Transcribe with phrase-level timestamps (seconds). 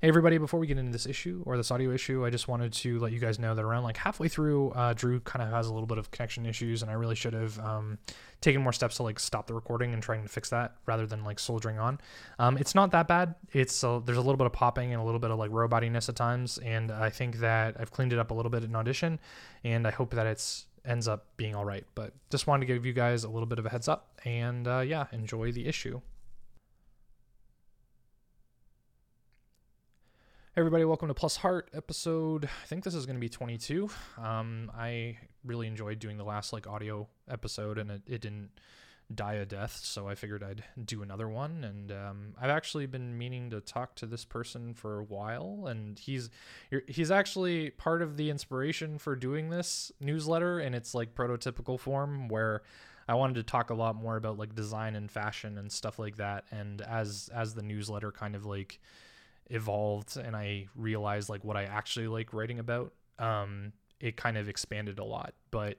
[0.00, 2.72] Hey everybody, before we get into this issue or this audio issue, I just wanted
[2.72, 5.66] to let you guys know that around like halfway through, uh, Drew kind of has
[5.66, 7.98] a little bit of connection issues, and I really should have um,
[8.40, 11.24] taken more steps to like stop the recording and trying to fix that rather than
[11.24, 11.98] like soldiering on.
[12.38, 13.34] Um, it's not that bad.
[13.52, 16.14] It's there's a little bit of popping and a little bit of like robotiness at
[16.14, 19.18] times, and I think that I've cleaned it up a little bit in audition,
[19.64, 21.84] and I hope that it's ends up being all right.
[21.96, 24.68] But just wanted to give you guys a little bit of a heads up, and
[24.68, 26.00] uh, yeah, enjoy the issue.
[30.58, 32.46] Everybody, welcome to PlusHeart episode.
[32.46, 33.88] I think this is going to be 22.
[34.20, 38.50] Um, I really enjoyed doing the last like audio episode, and it, it didn't
[39.14, 41.62] die a death, so I figured I'd do another one.
[41.62, 45.96] And um, I've actually been meaning to talk to this person for a while, and
[45.96, 46.28] he's
[46.88, 52.26] he's actually part of the inspiration for doing this newsletter in its like prototypical form,
[52.28, 52.62] where
[53.06, 56.16] I wanted to talk a lot more about like design and fashion and stuff like
[56.16, 56.46] that.
[56.50, 58.80] And as as the newsletter kind of like
[59.50, 64.48] evolved and I realized like what I actually like writing about, um, it kind of
[64.48, 65.34] expanded a lot.
[65.50, 65.78] But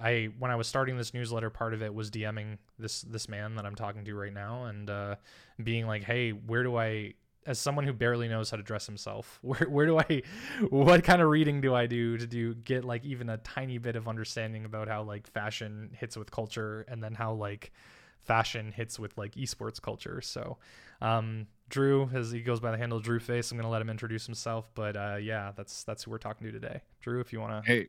[0.00, 3.56] I when I was starting this newsletter, part of it was DMing this this man
[3.56, 5.16] that I'm talking to right now and uh,
[5.62, 7.14] being like, hey, where do I
[7.46, 10.22] as someone who barely knows how to dress himself, where where do I
[10.70, 13.96] what kind of reading do I do to do get like even a tiny bit
[13.96, 17.72] of understanding about how like fashion hits with culture and then how like
[18.20, 20.20] fashion hits with like esports culture.
[20.20, 20.58] So
[21.00, 23.50] um Drew, as he goes by the handle Drewface.
[23.52, 26.52] I'm gonna let him introduce himself, but uh, yeah, that's that's who we're talking to
[26.52, 26.80] today.
[27.00, 27.70] Drew, if you want to.
[27.70, 27.88] Hey,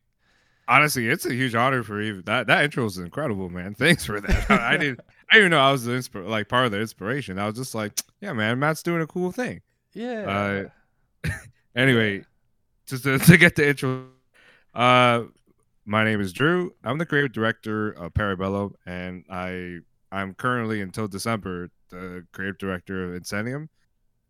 [0.67, 2.21] honestly, it's a huge honor for you.
[2.21, 3.73] That that intro was incredible, man.
[3.73, 4.49] Thanks for that.
[4.51, 7.39] I didn't I didn't know I was the insp- like part of the inspiration.
[7.39, 9.61] I was just like, yeah, man, Matt's doing a cool thing.
[9.93, 10.69] Yeah.
[11.25, 11.29] Uh,
[11.75, 12.23] anyway,
[12.85, 14.07] just to, to, get the intro.
[14.73, 15.23] Uh,
[15.85, 16.73] my name is Drew.
[16.83, 19.79] I'm the creative director of Parabellum, and I
[20.11, 23.67] I'm currently until December the creative director of Incendium.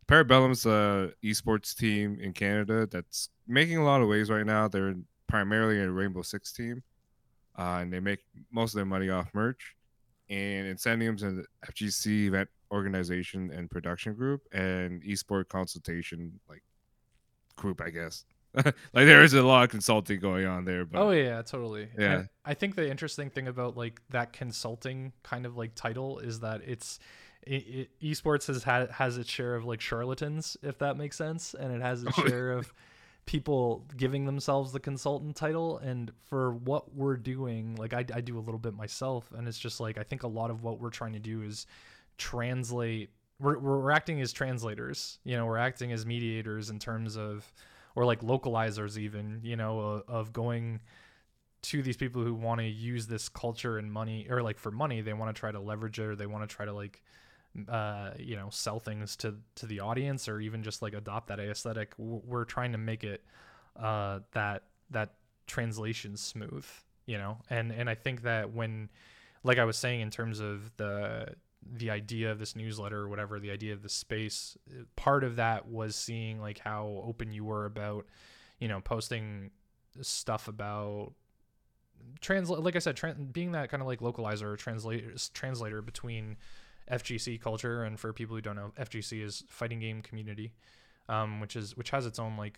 [0.08, 4.68] Parabellum's a esports team in Canada that's making a lot of waves right now.
[4.68, 4.96] They're
[5.28, 6.82] primarily a Rainbow Six team,
[7.58, 8.20] uh, and they make
[8.52, 9.76] most of their money off merch.
[10.30, 16.64] And Incendium's an FGC event organization and production group and esport consultation like
[17.56, 18.26] group, I guess.
[18.56, 20.86] like there is a lot of consulting going on there.
[20.86, 21.88] But, oh yeah, totally.
[21.98, 26.20] Yeah, and I think the interesting thing about like that consulting kind of like title
[26.20, 27.00] is that it's
[27.44, 31.54] it, it, esports has had has its share of like charlatans, if that makes sense,
[31.54, 32.74] and it has its oh, share of
[33.26, 35.78] people giving themselves the consultant title.
[35.78, 39.60] And for what we're doing, like I, I do a little bit myself, and it's
[39.60, 41.66] just like I think a lot of what we're trying to do is
[42.18, 43.12] translate.
[43.40, 47.52] We're we're acting as translators, you know, we're acting as mediators in terms of,
[47.96, 50.82] or like localizers even, you know, of, of going
[51.62, 55.02] to these people who want to use this culture and money or like for money
[55.02, 57.02] they want to try to leverage it or they want to try to like
[57.68, 61.40] uh, you know, sell things to to the audience or even just like adopt that
[61.40, 61.94] aesthetic.
[61.98, 63.24] We're trying to make it
[63.76, 65.16] uh, that that
[65.48, 66.66] translation smooth,
[67.06, 67.38] you know.
[67.50, 68.90] And and I think that when,
[69.44, 71.34] like I was saying, in terms of the
[71.74, 74.58] the idea of this newsletter or whatever, the idea of the space,
[74.96, 78.06] part of that was seeing like how open you were about,
[78.60, 79.52] you know, posting
[80.02, 81.14] stuff about
[82.22, 82.98] translate like i said
[83.34, 86.38] being that kind of like localizer or translator translator between
[86.92, 90.54] FGC culture, and for people who don't know, FGC is fighting game community,
[91.08, 92.58] um, which is which has its own like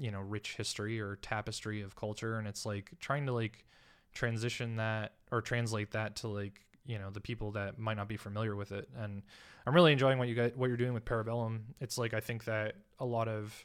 [0.00, 3.64] you know rich history or tapestry of culture, and it's like trying to like
[4.12, 8.16] transition that or translate that to like you know the people that might not be
[8.16, 8.88] familiar with it.
[8.96, 9.22] And
[9.66, 11.60] I'm really enjoying what you got what you're doing with Parabellum.
[11.80, 13.64] It's like I think that a lot of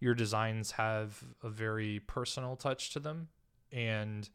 [0.00, 3.28] your designs have a very personal touch to them,
[3.72, 4.28] and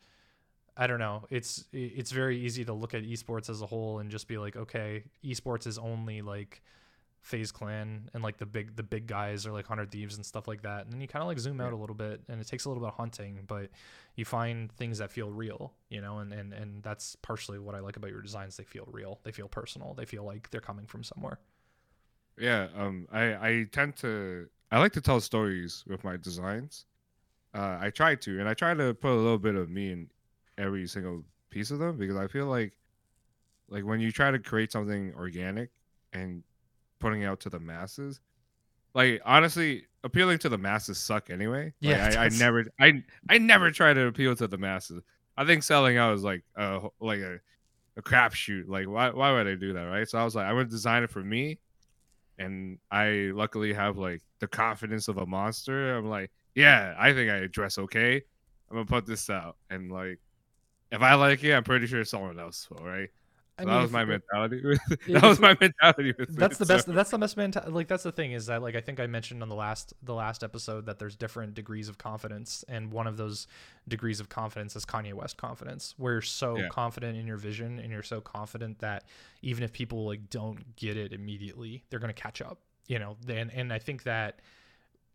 [0.75, 1.23] I don't know.
[1.29, 4.56] It's it's very easy to look at esports as a whole and just be like,
[4.56, 6.63] okay, esports is only like
[7.22, 10.47] FaZe Clan and like the big the big guys are like Hundred Thieves and stuff
[10.47, 10.84] like that.
[10.84, 12.69] And then you kind of like zoom out a little bit, and it takes a
[12.69, 13.69] little bit of hunting, but
[14.16, 16.19] you find things that feel real, you know.
[16.19, 18.57] And and and that's partially what I like about your designs.
[18.57, 19.19] They feel real.
[19.23, 19.94] They feel personal.
[19.94, 21.40] They feel like they're coming from somewhere.
[22.38, 22.67] Yeah.
[22.75, 23.07] Um.
[23.11, 26.85] I I tend to I like to tell stories with my designs.
[27.53, 30.09] Uh, I try to, and I try to put a little bit of me in
[30.58, 32.73] every single piece of them because I feel like
[33.70, 35.70] like when you try to create something organic
[36.11, 36.44] and
[37.00, 38.20] putting it out to the masses,
[38.94, 41.66] like honestly, appealing to the masses suck anyway.
[41.66, 45.02] Like, yeah, I, I, never, I, I never try to appeal to the masses.
[45.35, 47.40] I think selling out is like a like a,
[47.97, 48.67] a crapshoot.
[48.67, 50.08] Like why why would I do that, right?
[50.08, 51.59] So I was like, I'm gonna design it for me,
[52.38, 55.97] and I luckily have like the confidence of a monster.
[55.97, 58.22] I'm like, yeah, I think I dress okay.
[58.70, 60.20] I'm gonna put this out, and like
[60.93, 63.09] if I like it, I'm pretty sure someone else will, right?
[63.59, 64.61] So I that was my mentality.
[64.66, 64.79] with-
[65.09, 66.13] that was my mentality.
[66.17, 68.47] With that's it, the so- best that's the best mental like that's the thing is
[68.47, 71.53] that like i think i mentioned on the last the last episode that there's different
[71.53, 73.45] degrees of confidence and one of those
[73.87, 76.67] degrees of confidence is kanye west confidence where you're so Yeah.
[76.69, 79.03] confident in your vision and you're so confident that
[79.43, 82.57] even if people like don't get it immediately they're going to catch up
[82.87, 84.39] you know and and i think that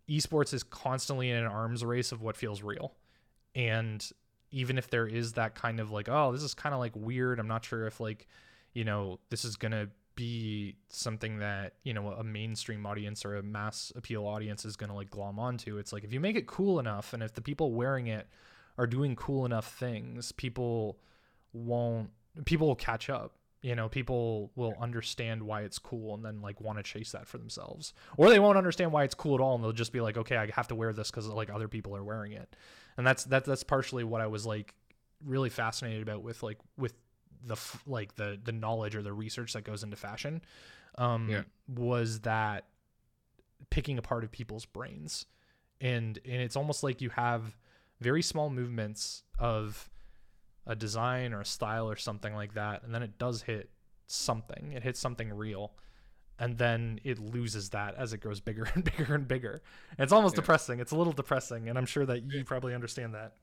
[0.09, 2.95] esports is constantly in an arms race of what feels real
[3.57, 4.13] and
[4.51, 7.39] even if there is that kind of like oh this is kind of like weird.
[7.39, 8.27] I'm not sure if like
[8.73, 13.37] you know this is going to be something that you know a mainstream audience or
[13.37, 15.79] a mass appeal audience is going to like glom onto.
[15.79, 18.29] It's like if you make it cool enough and if the people wearing it
[18.77, 20.99] are doing cool enough things people
[21.53, 22.11] won't
[22.45, 23.89] people will catch up you know?
[23.89, 27.93] People will understand why it's cool and then like want to chase that for themselves.
[28.17, 30.37] Or they won't understand why it's cool at all and they'll just be like okay
[30.37, 32.55] i have to wear this because like other people are wearing it
[32.99, 34.75] and that's that's that's partially what i was like
[35.25, 36.95] really fascinated about with like with
[37.47, 37.57] the
[37.87, 40.43] like the the knowledge or the research that goes into fashion
[40.99, 41.43] um Yeah.
[41.67, 42.67] was that
[43.71, 45.27] picking apart of people's brains.
[45.81, 47.57] And and it's almost like you have
[48.01, 49.89] very small movements of
[50.67, 53.71] a design or a style or something like that and then it does hit
[54.07, 54.73] something.
[54.73, 55.73] It hits something real
[56.39, 59.63] and then it loses that as it grows bigger and bigger and bigger.
[59.99, 60.41] It's almost Yeah.
[60.43, 60.81] depressing.
[60.81, 63.35] It's a little depressing and i'm sure that you probably understand that.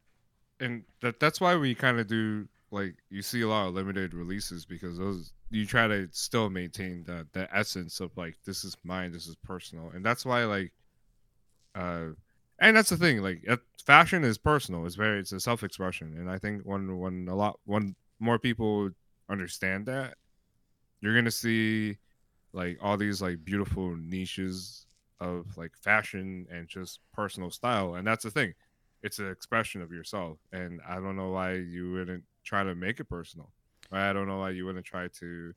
[0.60, 4.14] And that that's why we kind of do like you see a lot of limited
[4.14, 8.76] releases because those you try to still maintain the the essence of like this is
[8.84, 10.72] mine, this is personal, and that's why like
[11.76, 12.08] uh
[12.60, 13.44] and that's the thing like
[13.86, 14.86] fashion is personal.
[14.86, 16.16] It's very it's a self-expression.
[16.18, 18.90] And i think when when a lot when more people
[19.30, 20.16] understand that
[21.02, 21.98] you're gonna see
[22.56, 24.86] like all these like beautiful niches
[25.20, 28.54] of like fashion and just personal style and that's the thing.
[29.04, 33.00] It's an expression of yourself and i don't know why you wouldn't try to make
[33.00, 33.52] it personal.
[33.92, 35.54] I don't know why you wouldn't try to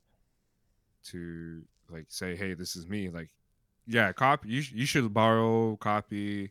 [1.05, 3.31] to like say hey this is me like
[3.87, 6.51] yeah copy you, you should borrow copy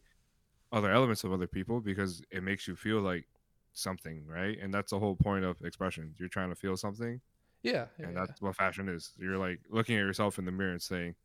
[0.71, 3.25] other elements of other people because it makes you feel like
[3.73, 4.57] something right?
[4.61, 6.13] And that's the whole point of expression.
[6.17, 7.21] You're trying to feel something
[7.63, 9.11] yeah, and that's what fashion is.
[9.19, 11.15] You're like looking at yourself in the mirror and saying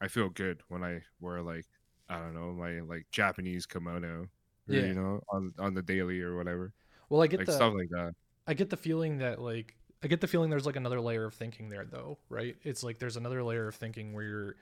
[0.00, 1.66] i feel good when i wear like
[2.08, 4.28] i don't know my like japanese kimono
[4.68, 4.82] or, Yeah.
[4.86, 6.72] you know on on the daily or whatever.
[7.08, 8.14] Well i get like the stuff like that.
[8.46, 11.34] I get the feeling that like I get the feeling there's like another layer of
[11.34, 12.54] thinking there though, right?
[12.62, 14.56] It's like there's another layer of thinking where you're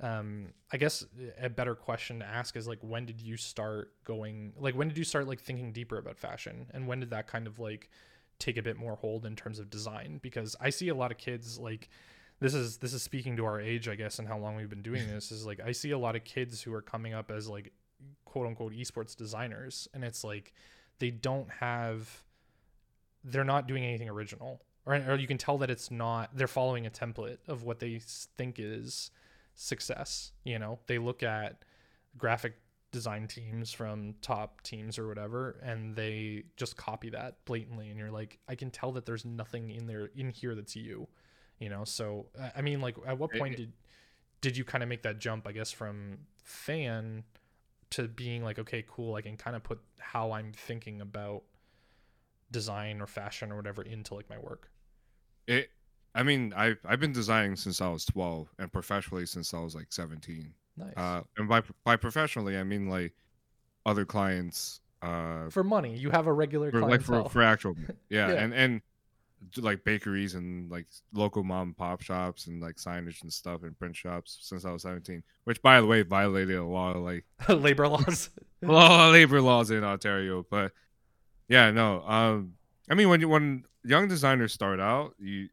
[0.00, 1.04] um I guess
[1.40, 4.98] a better question to ask is like when did you start going like when did
[4.98, 6.66] you start like thinking deeper about fashion?
[6.74, 7.88] And when did that kind of like
[8.42, 11.18] take a bit more hold in terms of design because I see a lot of
[11.18, 11.88] kids like
[12.40, 14.82] this is this is speaking to our age I guess and how long we've been
[14.82, 15.14] doing mm-hmm.
[15.14, 17.72] this is like I see a lot of kids who are coming up as like
[18.24, 20.52] quote unquote esports designers and it's like
[20.98, 22.24] they don't have
[23.22, 26.84] they're not doing anything original or, or you can tell that it's not they're following
[26.84, 28.00] a template of what they
[28.36, 29.12] think is
[29.54, 30.80] success you know?
[30.88, 31.62] They look at
[32.18, 32.56] graphic
[32.92, 38.10] design teams from top teams or whatever and they just copy that blatantly and you're
[38.10, 41.08] like i can tell that there's nothing in there in here that's you
[41.58, 41.84] you know?
[41.84, 43.72] So I- i mean like at what point did
[44.42, 47.24] did you kind of make that jump i guess from fan
[47.90, 51.42] to being like okay cool i can kind of put how i'm thinking about
[52.50, 54.70] design or fashion or whatever into like my work
[55.46, 55.70] it
[56.14, 59.74] i mean i've i've been designing since i was 12 and professionally since i was
[59.74, 60.92] like 17 nice.
[60.96, 63.12] Uh and by by professionally i mean like
[63.84, 65.96] other clients uh for money.
[65.96, 67.74] You have a regular for, like for, for actual
[68.08, 68.34] yeah, Yeah.
[68.34, 68.80] and and
[69.56, 73.76] like bakeries and like local mom and pop shops and like signage and stuff and
[73.76, 77.24] print shops since i was 17 which by the way violated a lot of like
[77.48, 78.30] labor laws.
[78.62, 80.70] A lot of labor laws in ontario but
[81.48, 82.52] yeah no um
[82.88, 85.48] i mean when you when young designers start out you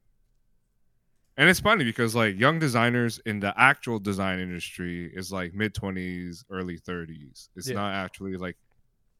[1.39, 5.73] and it's funny because like young designers in the actual design industry is like mid
[5.73, 7.75] 20s early 30s it's Yeah.
[7.75, 8.57] not actually like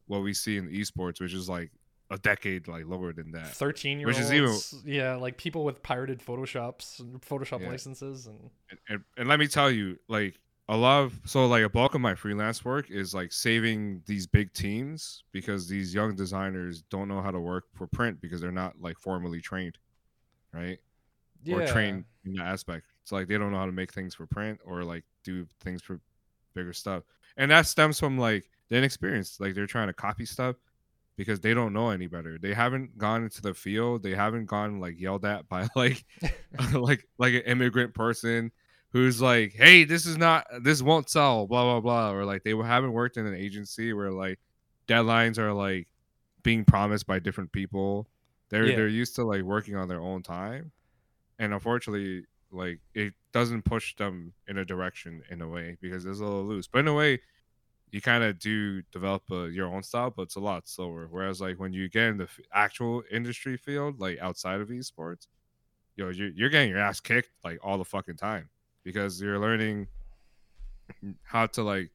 [0.06, 1.70] what we see in esports which is like
[2.12, 5.64] a decade like lower than that 13 year Which olds is even- yeah like people
[5.64, 7.70] with pirated photoshops and photoshop Yeah.
[7.70, 8.38] licenses and
[8.70, 10.34] and, and, and let me tell you like
[10.68, 14.26] a lot of so like a bulk of my freelance work is like saving these
[14.26, 18.52] big teams because these young designers don't know how to work for print because they're
[18.52, 19.78] not like formally trained
[20.52, 20.78] right
[21.44, 22.86] yeah or trained in that aspect.
[23.02, 25.82] It's like they don't know how to make things for print or like do things
[25.82, 26.00] for
[26.54, 27.04] bigger stuff.
[27.36, 29.38] And that stems from like the inexperience.
[29.40, 30.56] Like they're trying to copy stuff
[31.16, 32.38] because they don't know any better.
[32.38, 34.02] They haven't gone into the field.
[34.02, 36.04] They haven't gone like yelled at by like
[36.72, 38.52] like like an immigrant person
[38.92, 42.56] who's like, "Hey, this is not this won't sell," blah blah blah, or like they
[42.56, 44.38] haven't worked in an agency where like
[44.88, 45.86] deadlines are like
[46.42, 48.08] being promised by different people.
[48.48, 48.76] They're Yeah.
[48.76, 50.72] they're used to like working on their own time,
[51.40, 56.20] and unfortunately, like it doesn't push them in a direction in a way because it's
[56.20, 56.68] a little loose.
[56.68, 57.20] But in a way,
[57.90, 61.08] you kind of do develop a, your own style, but it's a lot slower.
[61.10, 65.26] Whereas like when you get in the f- actual industry field, like outside of esports,
[65.96, 68.50] yo, you're, you're getting your ass kicked like all the fucking time
[68.84, 69.86] because you're learning
[71.22, 71.90] how to like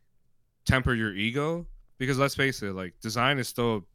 [0.65, 1.67] temper your ego.
[1.99, 3.85] Because let's face it, like design is still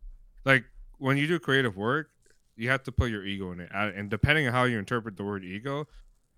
[0.45, 0.65] like
[0.99, 2.09] when you do creative work,
[2.61, 3.71] you have to put your ego in it.
[3.73, 5.89] And depending on how you interpret the word ego,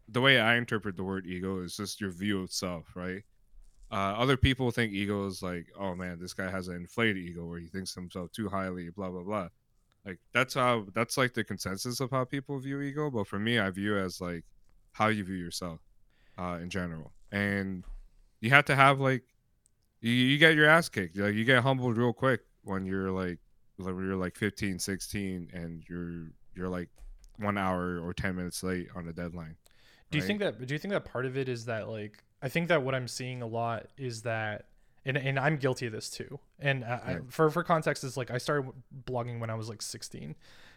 [0.08, 3.22] the way I interpret the word ego is just your view of self, right?
[3.90, 7.44] Uh, other people think ego is like, oh man, this guy has an inflated ego
[7.44, 9.48] where he thinks himself too highly, blah blah blah.
[10.06, 13.10] Like that's how that's like the consensus of how people view ego.
[13.10, 14.44] But for me, I view as like
[14.92, 15.80] how you view yourself
[16.38, 17.82] uh, in general, and
[18.40, 19.24] you have to have like
[20.00, 21.18] you, you get your ass kicked.
[21.18, 23.40] Like you get humbled real quick when you're like
[23.76, 26.88] when you're like 15, 16, and you're you're like
[27.38, 29.56] one hour or ten minutes late on a deadline.
[30.10, 30.64] Do you think that?
[30.64, 33.08] Do you think that part of it is that like I think that what I'm
[33.08, 34.66] seeing a lot is that,
[35.04, 36.38] and and I'm guilty of this too.
[36.58, 38.72] And I, I, for for context, is like I started
[39.06, 40.34] blogging when I was like 16,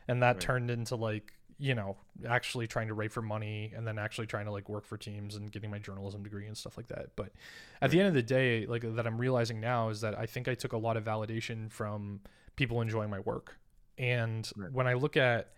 [0.08, 0.40] and that right.
[0.40, 1.96] turned into like you know
[2.28, 5.36] actually trying to write for money and then actually trying to like work for teams
[5.36, 7.92] and getting my journalism degree and stuff like that but at right.
[7.92, 10.54] the end of the day like that i'm realizing now is that i think i
[10.54, 12.20] took a lot of validation from
[12.56, 13.58] people enjoying my work
[13.98, 14.72] and right.
[14.72, 15.52] when i look at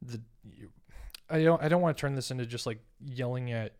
[0.00, 0.20] the
[1.30, 3.74] i don't i don't want to turn this into just like yelling at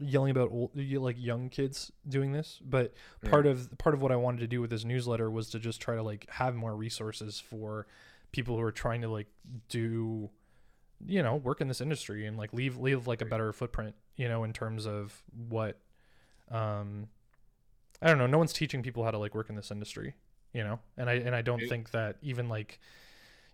[0.00, 2.94] yelling about old, like young kids doing this but
[3.28, 3.52] part yeah.
[3.52, 5.96] of part of what i wanted to do with this newsletter was to just try
[5.96, 7.86] to like have more resources for
[8.30, 9.26] people who are trying to like
[9.68, 10.30] do
[11.06, 14.28] you know work in this industry and like leave leave like a better footprint you
[14.28, 15.78] know in terms of what
[16.50, 17.08] um
[18.02, 20.14] i don't know no one's teaching people how to like work in this industry
[20.52, 20.78] you know?
[20.96, 22.80] And i and i don't think that even like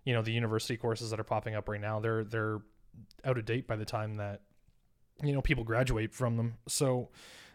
[0.03, 2.59] you know the university courses that are popping up right now they're they're
[3.23, 4.41] out of date by the time that
[5.23, 6.55] you know people graduate from them.
[6.67, 7.09] So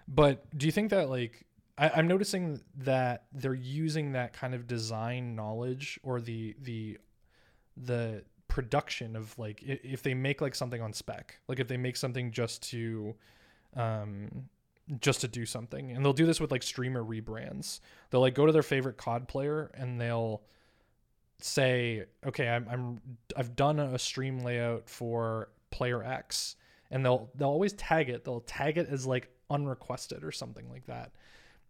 [0.08, 1.44] but do you think that like
[1.78, 6.98] I, i'm noticing that they're using that kind of design knowledge or the the
[7.76, 11.96] the production of like if they make like something on spec like if they make
[11.96, 13.14] something just to
[13.76, 14.48] um
[14.98, 17.80] just to do something and they'll do this with like streamer rebrands
[18.10, 20.42] they'll like go to their favorite cod player and they'll
[21.38, 23.00] say okay i'm, I'm
[23.36, 26.56] i've done a stream layout for player x
[26.90, 28.24] and they'll they'll always tag it.
[28.24, 31.12] They'll tag it as like unrequested or something like that,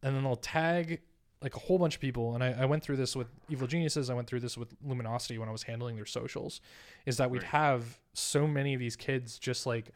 [0.03, 1.01] and then they'll tag
[1.43, 2.35] like a whole bunch of people.
[2.35, 4.11] And I, I went through this with Evil Geniuses.
[4.11, 6.61] I went through this with Luminosity when I was handling their socials.
[7.07, 9.91] Is that we'd have so many of these kids just like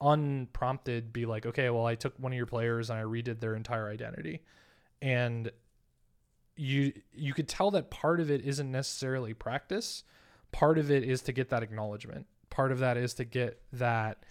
[0.00, 3.54] unprompted be like, okay, well, I took one of your players and I redid their
[3.54, 4.42] entire identity,
[5.02, 5.50] and
[6.56, 10.04] you you could tell that part of it isn't necessarily practice.
[10.50, 12.26] Part of it is to get that acknowledgement.
[12.50, 14.24] Part of that is to get that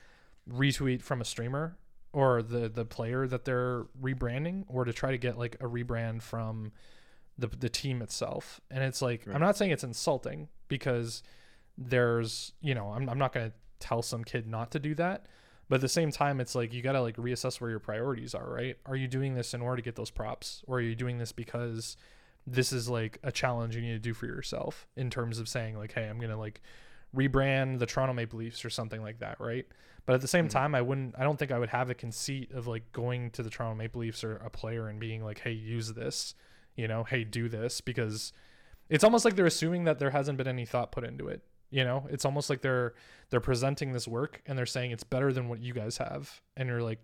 [0.50, 1.78] retweet from a streamer
[2.14, 6.22] or the the player that they're rebranding or to try to get like a rebrand
[6.22, 6.72] from
[7.38, 8.60] the the team itself.
[8.72, 9.36] And it's like right.
[9.36, 11.24] I'm not saying it's insulting because
[11.78, 15.28] there's, you know, I'm I'm not going to tell some kid not to do that.
[15.70, 18.34] But at the same time, it's like you got to like reassess where your priorities
[18.34, 18.78] are, right?
[18.86, 21.32] Are you doing this in order to get those props or are you doing this
[21.32, 21.98] because
[22.46, 25.78] this is like a challenge you need to do for yourself in terms of saying
[25.78, 26.62] like, "Hey, I'm going to like
[27.16, 29.66] rebrand the Toronto Maple Leafs or something like that, right?
[30.06, 30.54] But at the same mm-hmm.
[30.54, 31.16] time, I wouldn't.
[31.18, 34.02] I don't think I would have a conceit of like going to the Toronto Maple
[34.02, 36.34] Leafs or a player and being like, "Hey, use this,"
[36.76, 38.32] you know, "Hey, do this," because
[38.90, 41.44] it's almost like they're assuming that there hasn't been any thought put into it.
[41.70, 42.94] You know, it's almost like they're
[43.30, 46.70] they're presenting this work and they're saying it's better than what you guys have, and
[46.70, 47.00] you're like,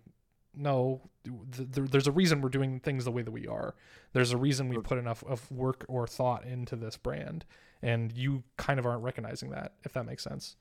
[0.54, 3.74] no, th- th- there's a reason we're doing things the way that we are.
[4.12, 7.44] There's a reason we put enough of work or thought into this brand,
[7.82, 10.56] and you kind of aren't recognizing that if that makes sense.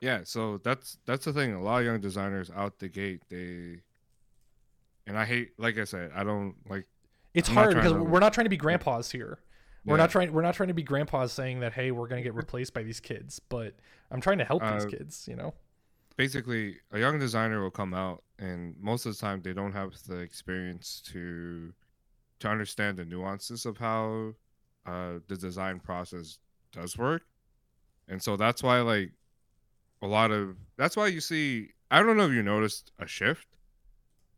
[0.00, 1.52] Yeah so that's that's the thing.
[1.54, 3.80] A lot of young designers out the gate they
[5.06, 6.86] and i hate like i said i don't like
[7.32, 9.38] it's I'm hard because to, we're not trying to be grandpas here
[9.84, 10.02] we're yeah.
[10.02, 12.34] not trying we're not trying to be grandpas saying that hey we're going to get
[12.34, 13.74] replaced by these kids but
[14.10, 15.52] i'm trying to help uh, these kids you know
[16.16, 19.94] basically a young designer will come out and most of the time they don't have
[20.06, 21.72] the experience to
[22.40, 24.34] to understand the nuances of how
[24.86, 26.38] uh, the design process
[26.72, 27.22] does work.
[28.08, 29.12] And so that's why like
[30.02, 33.46] a lot of that's why you see I don't know if you noticed a shift,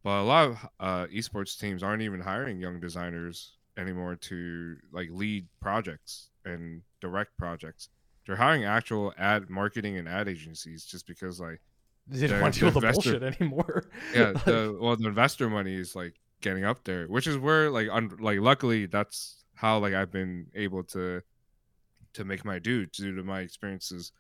[0.03, 5.09] but a lot of uh, esports teams aren't even hiring young designers anymore to like
[5.11, 7.89] lead projects and direct projects.
[8.27, 11.61] They're hiring actual ad marketing and ad agencies just because like
[12.09, 13.85] they don't want to deal with the bullshit anymore.
[14.15, 17.89] yeah, the, well, the investor money is like getting up there, which is where like
[17.91, 21.23] un, like luckily that's how like I've been able to
[22.15, 24.13] to make my due due to my experiences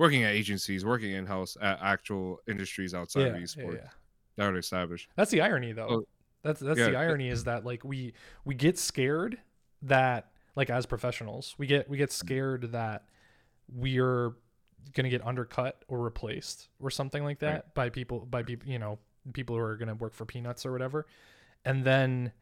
[0.00, 3.88] working at agencies, working in house at actual industries outside yeah, of esports yeah.
[4.36, 5.08] that are established.
[5.14, 6.04] That's the irony, though.
[6.42, 8.12] That's that's yeah, the irony is that like we
[8.44, 9.38] we get scared
[9.82, 13.04] that like as professionals we get we get scared that
[13.74, 14.32] we're
[14.94, 17.74] gonna get undercut or replaced or something like that Right.
[17.74, 18.98] by people by people you know
[19.32, 21.06] people who are gonna work for peanuts or whatever,
[21.64, 22.32] and then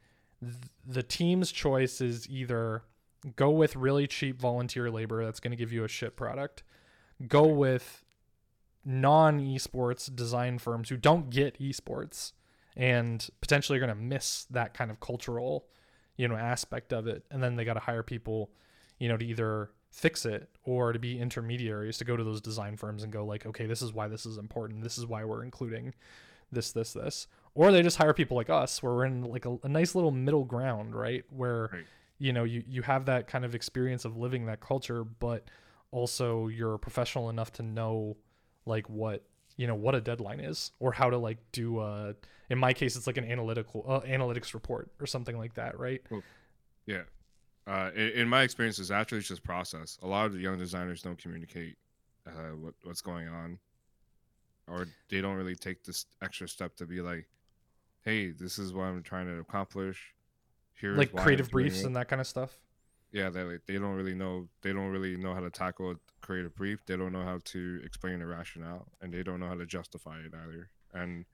[0.40, 0.54] th-
[0.86, 2.82] the team's choice is either
[3.34, 6.62] go with really cheap volunteer labor that's gonna give you a shit product,
[7.26, 8.04] go with
[8.84, 12.32] non esports design firms who don't get esports
[12.78, 15.66] and potentially are going to miss that kind of cultural
[16.16, 17.24] you know aspect of it.
[17.30, 18.50] And then they got to hire people
[18.98, 22.76] you know to either fix it or to be intermediaries to go to those design
[22.76, 24.82] firms and go like okay this is why this is important.
[24.82, 25.94] This is why we're including
[26.52, 27.26] this this this.
[27.54, 30.10] Or they just hire people like us where we're in like a, a nice little
[30.12, 31.24] middle ground right?
[31.30, 31.86] Where Right.
[32.18, 35.44] you know you you have that kind of experience of living that culture but
[35.90, 38.16] also you're professional enough to know
[38.66, 39.24] like what
[39.58, 42.14] you know what a deadline is or how to like do uh
[42.48, 46.00] in my case it's like an analytical uh, analytics report or something like that right
[46.88, 47.02] Yeah.
[47.66, 49.98] Uh, in, in my experience, it's actually just process.
[50.02, 51.76] A lot of the young designers don't communicate
[52.26, 53.58] uh, what what's going on,
[54.66, 57.28] or they don't really take this extra step to be like,
[58.04, 60.14] "Hey, this is what I'm trying to accomplish."
[60.72, 62.58] Here's like creative briefs it." and that kind of stuff
[63.12, 65.94] yeah, they like, they don't really know they don't really know how to tackle a
[66.20, 66.84] creative brief.
[66.86, 70.18] They don't know how to explain the rationale, and they don't know how to justify
[70.20, 70.70] it either.
[70.92, 71.24] And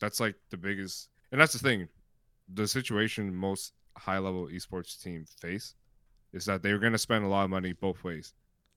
[0.00, 1.88] that's like the biggest, and that's the thing.
[2.54, 5.74] The situation most high level esports team face
[6.32, 8.32] is that they're going to spend a lot of money both ways.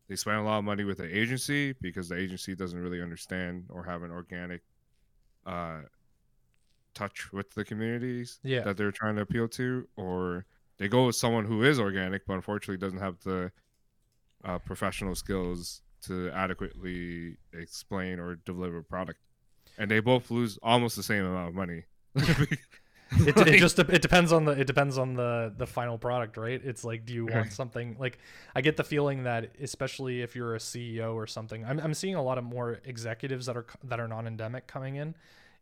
[0.10, 3.66] They spend a lot of money with the agency because the agency doesn't really understand
[3.70, 4.62] or have an organic
[5.46, 5.82] uh,
[6.94, 8.62] touch with the communities Yeah.
[8.62, 10.46] that they're trying to appeal to, or
[10.82, 13.52] they go with someone who is organic but unfortunately doesn't have the
[14.44, 19.20] uh, professional skills to adequately explain or deliver a product,
[19.78, 21.84] and they both lose almost the same amount of money.
[23.28, 26.62] it, it just it depends on the it depends on the the final product right?
[26.64, 28.18] It's like do you want something like
[28.56, 32.16] i get the feeling that especially if you're a ceo or something i'm, I'm seeing
[32.16, 35.16] a lot of more executives that are that are non-endemic coming in.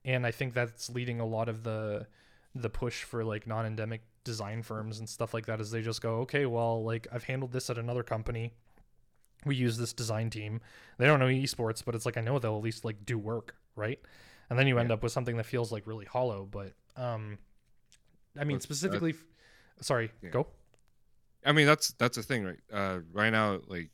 [0.05, 2.05] And i think that's leading a lot of the
[2.53, 6.19] the push for like non-endemic design firms and stuff like that is they just go
[6.19, 8.51] okay well like i've handled this at another company
[9.45, 10.59] we use this design team
[10.97, 13.55] they don't know esports but it's like i know they'll at least like do work
[13.75, 13.99] right
[14.49, 14.95] and then you end Yeah.
[14.95, 17.37] up with something that feels like really hollow but um
[18.37, 19.15] i mean But specifically
[19.81, 20.29] sorry Yeah.
[20.31, 20.47] go
[21.45, 22.59] I mean, that's that's the thing, right?
[22.71, 23.91] Uh, right now, like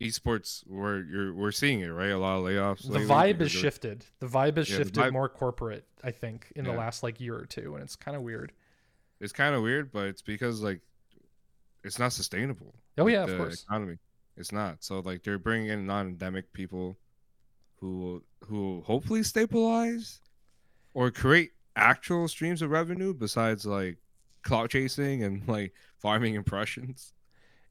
[0.00, 2.08] esports, we're you're we're seeing it, right?
[2.08, 2.90] A lot of layoffs.
[2.90, 6.64] the vibe is shifted the vibe has Yeah, shifted vibe- more corporate i think in
[6.64, 8.52] the last like year or two and it's kind of weird
[9.20, 10.80] It's kind of weird, but it's because like
[11.84, 12.74] it's not sustainable.
[12.98, 13.98] oh like, yeah of the course Economy,
[14.36, 14.82] it's not.
[14.82, 16.96] So like they're bringing in non-endemic people
[17.76, 20.20] who who hopefully stabilize
[20.94, 23.96] or create actual streams of revenue besides like
[24.42, 27.12] clout chasing and like farming impressions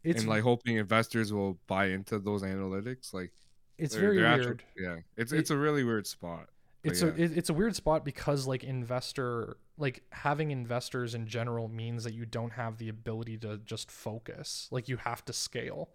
[0.04, 3.14] it's and like hoping investors will buy into those analytics.
[3.14, 3.34] Like
[3.78, 6.48] it's they're- very they're weird actual- yeah, it's It- it's a really weird spot.
[6.84, 7.10] It's yeah.
[7.10, 12.04] a it, it's a weird spot because like investor like having investors in general means
[12.04, 15.90] that you don't have the ability to just focus like you have to scale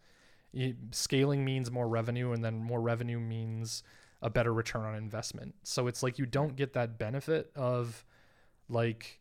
[0.53, 3.83] you, scaling means more revenue and then more revenue means
[4.23, 8.05] a better return on investment so it's like you don't get that benefit of
[8.69, 9.21] like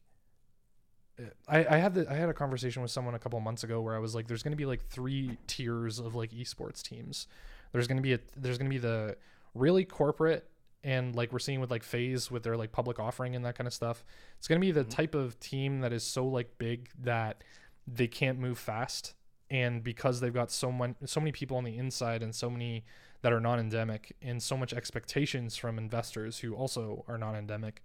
[1.47, 3.95] I, I had the, I had a conversation with someone a couple months ago where
[3.95, 7.28] I was like, there's going to be like three tiers of like esports teams.
[7.71, 9.17] There's going to be a there's going to be the
[9.54, 10.49] really corporate
[10.84, 13.67] and like we're seeing with like FaZe with their like public offering and that kind
[13.67, 14.04] of stuff.
[14.38, 14.89] It's going to be the Mhm.
[14.89, 17.43] type of team that is so like big that
[17.88, 19.13] they can't move fast
[19.50, 22.84] and because they've got so many so many people on the inside and so many
[23.22, 27.82] that are non-endemic and so much expectations from investors who also are non-endemic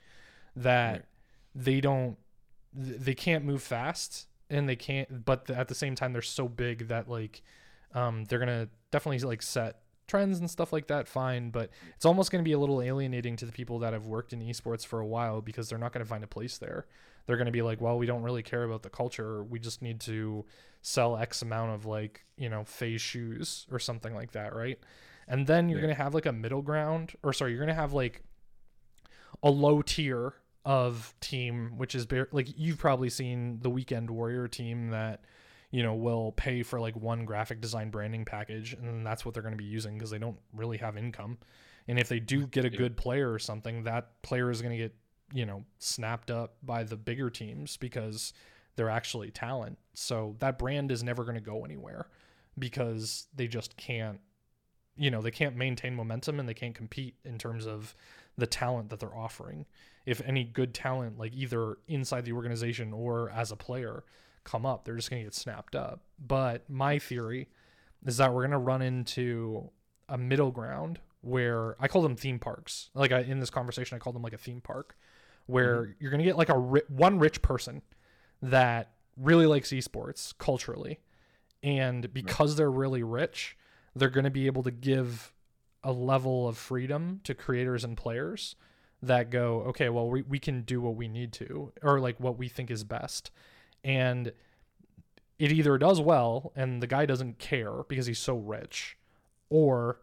[0.56, 1.04] that Right.
[1.54, 2.16] they don't
[2.72, 6.88] they can't move fast and they can't but at the same time they're so big
[6.88, 7.42] that like
[7.92, 12.30] um they're gonna definitely like set trends and stuff like that fine but it's almost
[12.32, 14.98] going to be a little alienating to the people that have worked in esports for
[15.00, 16.86] a while because they're not going to find a place there.
[17.26, 19.44] They're going to be like well we don't really care about the culture.
[19.44, 20.44] We just need to
[20.82, 24.78] sell x amount of like you know FaZe shoes or something like that right?
[25.28, 25.86] And then you're Yeah.
[25.86, 28.22] going to have like a middle ground or sorry you're going to have like
[29.42, 34.48] a low tier of team which is bare, like you've probably seen the weekend warrior
[34.48, 35.20] team that
[35.70, 39.42] you know will pay for like one graphic design branding package and that's what they're
[39.42, 41.38] going to be using because they don't really have income.
[41.86, 44.82] And if they do get a good player or something that player is going to
[44.82, 44.94] get
[45.32, 48.32] you know snapped up by the bigger teams because
[48.76, 49.78] they're actually talent.
[49.94, 52.06] So that brand is never going to go anywhere
[52.58, 54.20] because they just can't
[54.96, 57.94] you know they can't maintain momentum and they can't compete in terms of
[58.36, 59.66] the talent that they're offering.
[60.06, 64.04] If any good talent like either inside the organization or as a player
[64.48, 67.48] come up they're just going to get snapped up but my theory
[68.06, 69.70] is that we're going to run into
[70.08, 73.98] a middle ground where i call them theme parks like I, in this conversation i
[73.98, 74.96] call them like a theme park
[75.46, 75.92] where mm-hmm.
[76.00, 77.82] you're going to get like a ri- one rich person
[78.40, 81.00] that really likes esports culturally
[81.62, 83.56] and because they're really rich
[83.94, 85.32] they're going to be able to give
[85.82, 88.56] a level of freedom to creators and players
[89.02, 92.36] that go, okay, well, we, we can do what we need to, or like what
[92.36, 93.30] we think is best.
[93.84, 94.32] And
[95.38, 98.96] it either does well and the guy doesn't care because he's so rich,
[99.50, 100.00] or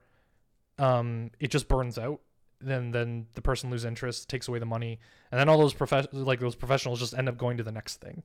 [0.79, 2.21] um, it just burns out.
[2.61, 4.99] Then then the person loses interest, takes away the money,
[5.31, 7.97] and then all those prof- like those professionals just end up going to the next
[8.01, 8.23] thing,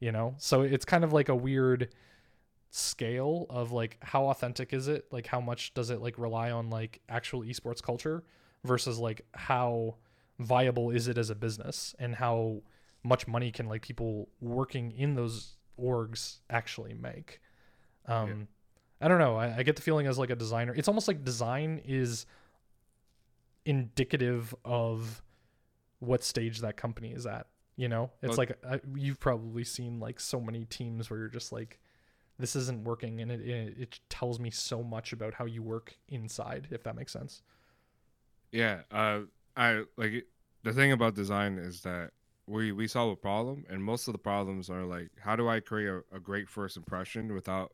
[0.00, 0.34] you know.
[0.38, 1.88] So it's kind of like a weird
[2.70, 6.70] scale of like how authentic is it like how much does it like rely on
[6.70, 8.22] like actual esports culture
[8.62, 9.96] versus like how
[10.38, 12.62] viable is it as a business and how
[13.02, 17.40] much money can like people working in those orgs actually make.
[18.06, 19.06] Um yeah.
[19.06, 19.36] i don't know.
[19.36, 22.26] I, I get the feeling as like a designer it's almost like design is
[23.64, 25.22] indicative of
[25.98, 28.10] what stage that company is at you know?
[28.22, 31.80] It's like I, you've probably seen like so many teams where you're just like
[32.38, 35.96] this isn't working and it, it, it tells me so much about how you work
[36.08, 37.42] inside if that makes sense.
[38.52, 39.20] Yeah uh
[39.56, 40.26] i like
[40.62, 42.10] the thing about design is that
[42.50, 45.60] we we solve a problem and most of the problems are like how do i
[45.60, 47.72] create a, a great first impression without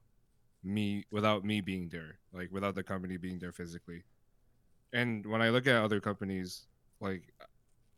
[0.63, 4.03] me without me being there like without the company being there physically
[4.93, 6.67] and when i look at other companies
[7.01, 7.33] like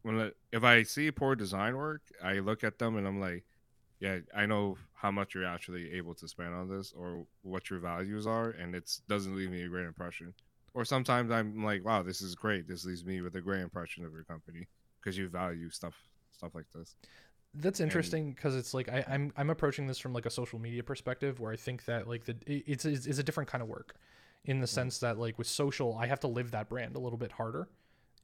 [0.02, 3.44] when if i see poor design work i look at them and i'm like
[4.00, 7.80] yeah, I know how much you're actually able to spend on this or what your
[7.80, 10.34] values are, and it doesn't leave me a great impression.
[10.74, 12.68] Or sometimes I'm like, wow, this is great.
[12.68, 14.68] This leaves me with a great impression of your company
[15.00, 15.96] because you value stuff
[16.38, 16.96] stuff like this.
[17.54, 20.58] That's interesting because it's like I, am I'm, I'm approaching this from like a social
[20.58, 23.68] media perspective where I think that like the it's it's, it's a different kind of
[23.68, 23.96] work,
[24.44, 24.74] in the mm-hmm.
[24.74, 27.68] sense that like with social I have to live that brand a little bit harder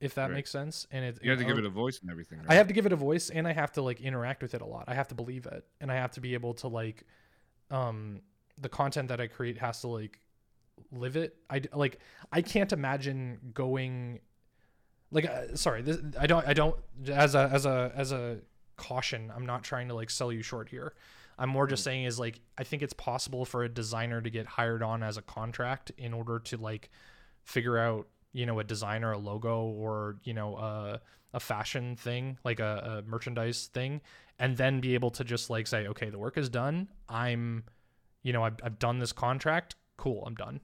[0.01, 0.35] if that right.
[0.35, 0.87] makes sense.
[0.91, 2.39] And it you have to give it a voice and everything.
[2.39, 2.51] Right?
[2.51, 4.61] I have to give it a voice, and I have to like interact with it
[4.61, 4.85] a lot.
[4.87, 7.05] I have to believe it, and I have to be able to like,
[7.71, 8.21] um,
[8.59, 10.21] the content that I create has to like
[10.93, 11.37] live it.
[11.49, 11.99] I like
[12.33, 14.21] I can't imagine going,
[15.15, 16.77] like, uh, sorry, this, I don't, I don't
[17.09, 18.39] as a as a as a
[18.77, 19.33] caution.
[19.35, 20.95] I'm not trying to like sell you short here.
[21.39, 21.85] I'm more just mm.
[21.85, 25.17] saying is like I think it's possible for a designer to get hired on as
[25.17, 26.91] a contract in order to like
[27.45, 31.01] figure out you know a designer a logo or you know a,
[31.33, 34.01] a fashion thing like a, a merchandise thing
[34.39, 37.65] and then be able to just like say okay the work is done i'm
[38.23, 40.61] you know I've, I've done this contract cool i'm done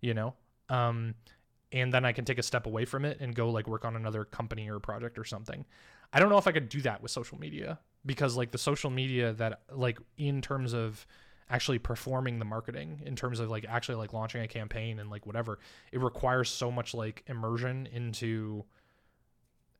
[0.00, 0.34] you know
[0.68, 1.14] um
[1.72, 3.96] and then i can take a step away from it and go like work on
[3.96, 5.64] another company or project or something.
[6.12, 8.90] I don't know if i could do that with social media because like the social
[8.90, 11.06] media that like in terms of
[11.50, 15.26] actually performing the marketing in terms of like actually like launching a campaign and like
[15.26, 15.58] whatever
[15.92, 18.64] it requires so much like immersion into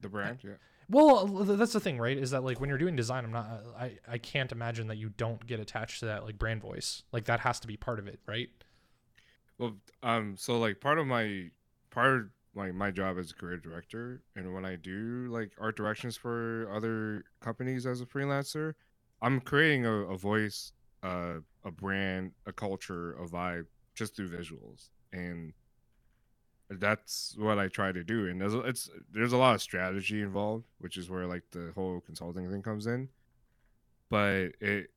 [0.01, 0.39] the brand?
[0.43, 0.53] Yeah.
[0.89, 3.93] Well that's the thing right is that like when you're doing design i'm not i
[4.07, 7.03] i can't imagine that you don't get attached to that like brand voice.
[7.13, 8.51] Like that has to be part of it right?
[9.59, 11.51] Well um so like part of my
[11.93, 12.25] part of
[12.55, 16.69] like my job as a career director and when i do like art directions for
[16.75, 18.75] other companies as a freelancer
[19.23, 24.89] i'm creating a, a voice uh, a brand, a culture, a vibe just through visuals,
[25.13, 25.53] and
[26.71, 28.29] that's what I try to do.
[28.29, 32.01] And there's it's there's a lot of strategy involved, which is where like the whole
[32.01, 33.09] consulting thing comes in.
[34.11, 34.91] But it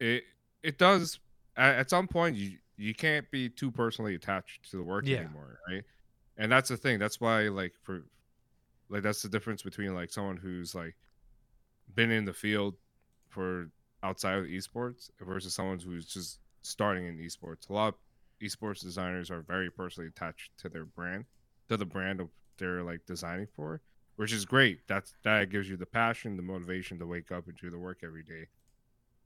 [0.00, 0.24] it
[0.62, 1.18] it does
[1.56, 5.18] at, at some point you you can't be too personally attached to the work yeah.
[5.18, 5.82] anymore, right?
[6.38, 6.98] And that's the thing.
[6.98, 8.04] That's why like for
[8.88, 10.96] like that's the difference between like someone who's like
[11.94, 12.74] been in the field
[13.28, 13.70] for
[14.02, 17.68] outside of esports versus someone who's just starting in esports.
[17.68, 17.94] A lot of
[18.42, 21.24] esports designers are very personally attached to their brand,
[21.68, 23.80] to the brand of they're like designing for,
[24.16, 24.80] which is great.
[24.86, 27.98] That's that gives you the passion, the motivation to wake up and do the work
[28.02, 28.46] every day.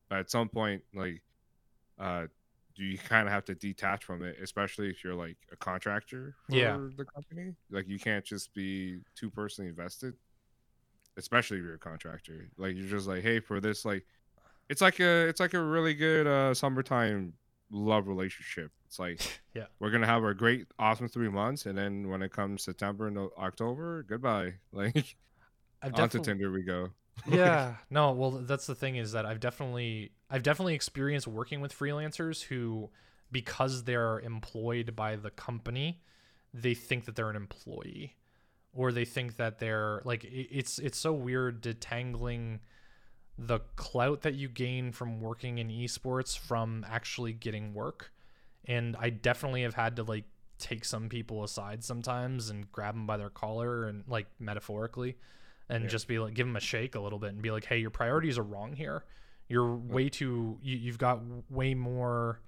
[0.08, 1.22] But at some point, like,
[1.98, 2.26] uh,
[2.76, 6.56] you kind of have to detach from it, especially if you're like a contractor for
[6.56, 6.76] yeah.
[6.96, 7.54] the company.
[7.70, 10.14] Like, you can't just be too personally invested,
[11.16, 12.48] especially if you're a contractor.
[12.56, 14.04] Like, you're just like, hey, for this, like
[14.70, 17.34] it's like a it's like a really good uh, summertime
[17.70, 18.70] love relationship.
[18.86, 19.20] It's like
[19.54, 23.08] yeah, we're gonna have our great awesome three months, and then when it comes September
[23.08, 24.54] and October, goodbye.
[24.72, 25.16] Like
[25.82, 26.90] I've on to Tinder we go.
[27.30, 31.76] yeah, no, well that's the thing is that I've definitely I've definitely experienced working with
[31.76, 32.90] freelancers who
[33.32, 36.00] because they're employed by the company,
[36.52, 38.16] they think that they're an employee.
[38.72, 42.60] Or they think that they're like it's it's so weird detangling
[43.36, 48.12] the clout that you gain from working in esports from actually getting work.
[48.66, 50.24] And I definitely have had to like
[50.58, 55.16] take some people aside sometimes and grab them by their collar and like metaphorically
[55.70, 55.90] and yeah.
[55.90, 57.90] just be like give them a shake a little bit and be like hey your
[57.90, 59.04] priorities are wrong here
[59.48, 62.40] you're way too you, you've got way more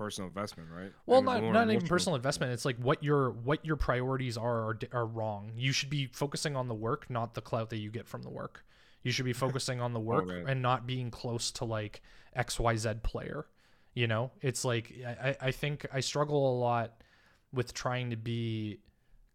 [0.00, 0.92] personal investment, right?
[1.04, 2.52] Well, not not even personal investment.
[2.52, 5.52] It's like what your what your priorities are, are are wrong.
[5.56, 8.30] You should be focusing on the work, not the clout that you get from the
[8.30, 8.64] work.
[9.02, 12.00] You should be focusing on the work oh, and not being close to like
[12.34, 13.46] XYZ player.
[13.92, 17.02] You know, it's like I, I think I struggle a lot
[17.52, 18.78] with trying to be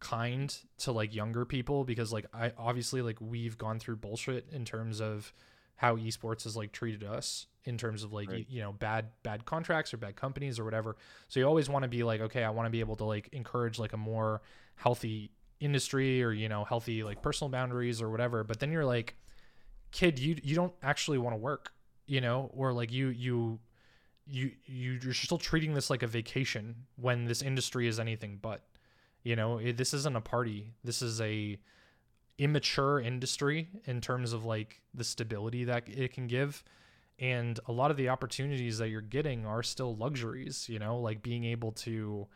[0.06, 4.66] kind to like younger people because like I obviously like we've gone through bullshit in
[4.66, 5.34] terms of
[5.76, 8.40] how esports has like treated us in terms of like right.
[8.40, 10.96] you, you, know bad bad contracts or bad companies or whatever.
[11.28, 13.30] So you always want to be like okay i want to be able to like
[13.32, 14.42] encourage like a more
[14.76, 18.44] healthy industry or you know healthy like personal boundaries or whatever.
[18.44, 19.16] But then you're like
[19.92, 21.72] kid you you don't actually want to work
[22.08, 22.52] you know?
[22.54, 23.60] Or like you you
[24.28, 28.64] you you you're still treating this like a vacation when this industry is anything but
[29.26, 30.72] you know it, this isn't a party.
[30.86, 31.60] This is a
[32.38, 36.64] immature industry in terms of like the stability that it can give.
[37.18, 41.24] And a lot of the opportunities that you're getting are still luxuries you know like
[41.24, 42.28] being able to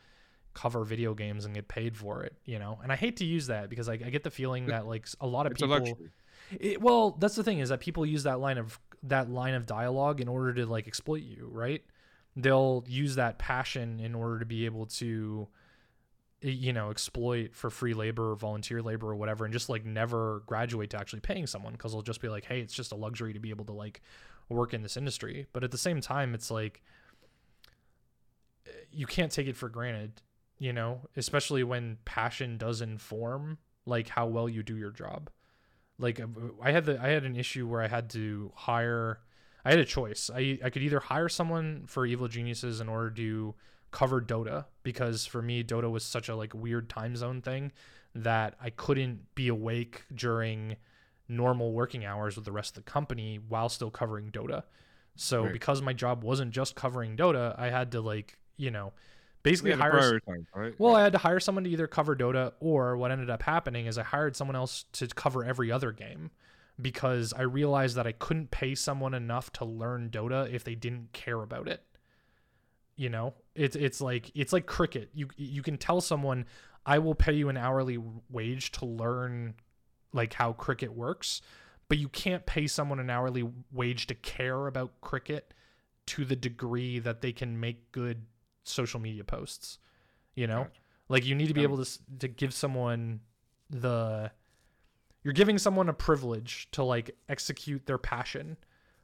[0.54, 2.80] cover video games and get paid for it you know?
[2.82, 5.28] And i hate to use that because i, I get the feeling that like a
[5.28, 5.98] lot of it's people
[6.60, 9.66] it, well that's the thing is that people use that line of that line of
[9.66, 11.84] dialogue in order to like exploit you right?
[12.36, 15.48] They'll use that passion in order to be able to
[16.42, 20.42] you know exploit for free labor or volunteer labor or whatever and just like never
[20.46, 23.34] graduate to actually paying someone because they'll just be like hey it's just a luxury
[23.34, 24.02] to be able to like
[24.48, 25.46] work in this industry.
[25.54, 26.82] But at the same time it's like
[28.92, 30.22] you can't take it for granted
[30.58, 35.30] you know especially when passion does inform like how well you do your job.
[35.98, 36.28] Like uh,
[36.62, 39.20] i had the i had an issue where i had to hire
[39.66, 40.30] i had a choice.
[40.34, 43.56] I i could either hire someone for evil geniuses in order to
[43.92, 47.72] cover Dota because for me Dota was such a like weird time zone thing
[48.16, 50.78] that I couldn't be awake during
[51.28, 54.64] normal working hours with the rest of the company while still covering Dota.
[55.16, 55.54] So right.
[55.54, 58.94] because my job wasn't just covering Dota, I had to like, you know,
[59.44, 60.74] basically hire time, right?
[60.80, 63.86] Well, I had to hire someone to either cover Dota or what ended up happening
[63.86, 66.32] is I hired someone else to cover every other game
[66.82, 71.12] because I realized that I couldn't pay someone enough to learn Dota if they didn't
[71.14, 71.84] care about it
[73.00, 75.10] you know it's it's like it's like cricket.
[75.14, 76.46] You you can tell someone
[76.86, 79.54] i will pay you an hourly wage to learn
[80.14, 81.42] like how cricket works
[81.88, 85.54] but you can't pay someone an hourly wage to care about cricket
[86.06, 88.26] to the degree that they can make good
[88.64, 89.80] social media posts
[90.40, 90.68] you know?
[91.10, 93.20] Like you need to be able to to give someone
[93.70, 94.32] the
[95.24, 98.56] you're giving someone a privilege to like execute their passion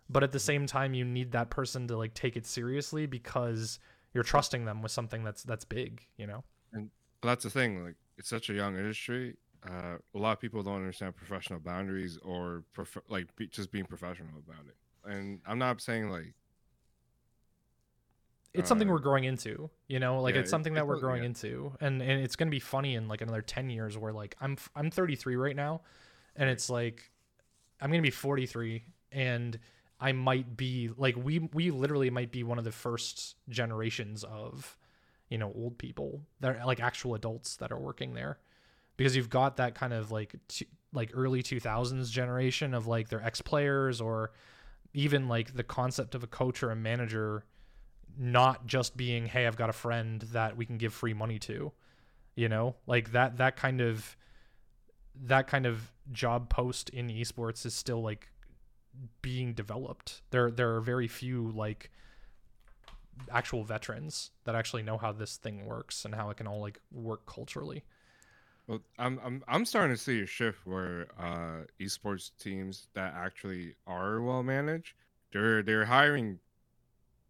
[0.10, 3.80] but at the same time you need that person to like take it seriously because
[4.14, 6.44] you're trusting them with something that's that's big you know?
[6.74, 6.90] And
[7.22, 9.36] that's the thing like it's such a young industry
[9.68, 13.86] uh, a lot of people don't understand professional boundaries or prof- like be, just being
[13.86, 14.76] professional about it.
[15.12, 16.34] And i'm not saying like
[18.54, 20.22] it's uh, something we're growing into you know?
[20.22, 21.30] Like yeah, it's something it, that we're growing yeah.
[21.30, 21.74] into.
[21.82, 24.58] And and it's going to be funny in like another 10 years where like i'm
[24.76, 25.82] i'm 33 right now
[26.36, 27.12] and it's like
[27.82, 29.60] i'm going to be 43 and
[30.00, 34.78] I might be like we we literally might be one of the first generations of
[35.30, 38.40] you know old people that are like actual adults that are working there.
[38.98, 43.22] Because you've got that kind of like t- like early 2000s generation of like their
[43.22, 44.32] ex players or
[44.94, 47.44] even like the concept of a coach or a manager
[48.18, 51.74] not just being hey I've got a friend that we can give free money to
[52.36, 52.76] you know?
[52.86, 54.16] Like that that kind of
[55.24, 58.30] that kind of job post in esports is still like
[59.22, 60.22] being developed.
[60.32, 61.92] There there are very few like
[63.32, 66.80] actual veterans that actually know how this thing works and how it can all like
[66.92, 67.84] work culturally.
[68.68, 73.76] Well, I'm I'm I'm starting to see a shift where uh, esports teams that actually
[73.86, 74.94] are well managed,
[75.32, 76.40] they're they're hiring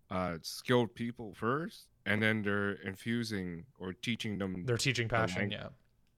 [0.09, 4.63] uh, skilled people first, and then they're infusing or teaching them.
[4.65, 5.67] They're teaching passion, the yeah.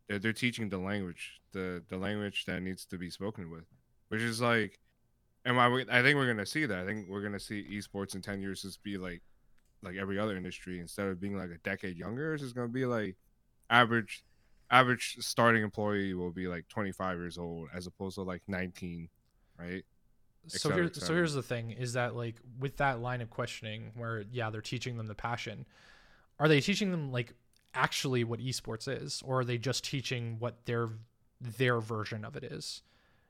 [0.08, 3.66] They're, they're teaching the language, the the language that needs to be spoken with,
[4.10, 4.80] which is like
[5.48, 6.80] and I, I think we're gonna see that.
[6.80, 9.22] I think we're gonna see esports in ten years just be like,
[9.82, 10.80] like every other industry.
[10.80, 13.16] Instead of being like a decade younger, it's just gonna be like
[13.70, 14.24] average,
[14.70, 19.08] average starting employee will be like twenty five years old as opposed to like nineteen,
[19.58, 19.86] right?
[20.48, 24.26] so here's so here's the thing: is that like with that line of questioning, where
[24.30, 25.66] yeah, they're teaching them the passion.
[26.40, 27.34] are they teaching them like
[27.74, 30.90] actually what esports is or are they just teaching what their
[31.40, 32.82] their version of it is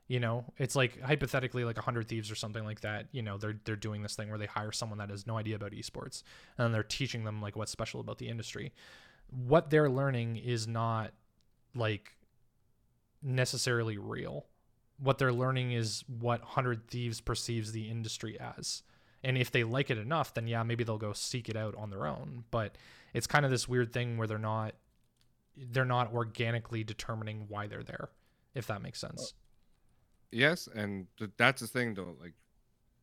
[0.07, 3.59] you know it's like hypothetically like 100 thieves or something like that you know they're
[3.65, 6.23] they're doing this thing where they hire someone that has no idea about esports
[6.57, 8.73] and they're teaching them like what's special about the industry.
[9.29, 11.11] What they're learning is not
[11.75, 12.15] like
[13.21, 14.45] necessarily real.
[14.99, 18.83] What they're learning is what 100 thieves perceives the industry as.
[19.23, 21.89] And if they like it enough then yeah maybe they'll go seek it out on
[21.89, 22.45] their own.
[22.49, 22.77] But
[23.13, 24.75] it's kind of this weird thing where they're not
[25.57, 28.09] they're not organically determining why they're there
[28.53, 29.33] if that makes sense
[30.31, 32.33] yes and th- that's the thing though like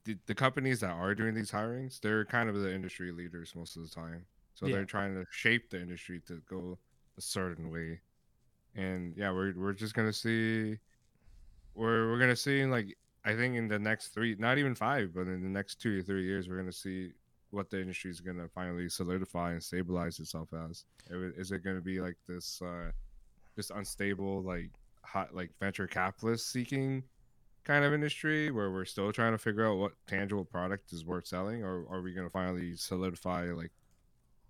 [0.04, 3.76] the, the companies that are doing these hirings they're kind of the industry leaders most
[3.76, 4.26] of the time.
[4.54, 4.74] So Yeah.
[4.74, 6.78] they're trying to shape the industry to go
[7.16, 8.00] a certain way.
[8.76, 10.76] And yeah we're, we're just gonna see
[11.74, 15.22] we're, we're gonna see like i think in the next three not even five but
[15.22, 17.10] in the next two or three years we're gonna see
[17.50, 20.84] what the industry is gonna finally solidify and stabilize itself as.
[21.08, 22.90] Is it gonna be like this uh
[23.56, 24.70] just unstable like
[25.02, 27.02] hot like venture capitalist seeking
[27.64, 31.26] kind of industry where we're still trying to figure out what tangible product is worth
[31.26, 31.62] selling?
[31.64, 33.72] Or are we going to finally solidify like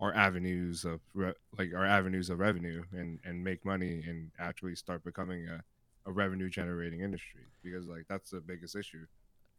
[0.01, 4.75] our avenues of re- like our avenues of revenue and and make money and actually
[4.75, 5.63] start becoming a,
[6.07, 7.43] a revenue generating industry?
[7.63, 9.07] Because like that's the biggest issue.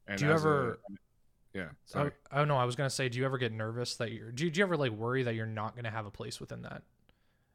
[0.07, 0.79] And Do you as a- ever-
[1.53, 2.11] yeah oh, sorry.
[2.33, 4.51] oh no i was gonna say do you ever get nervous that you're do you,
[4.51, 6.83] do you ever like worry that you're not gonna have a place within that?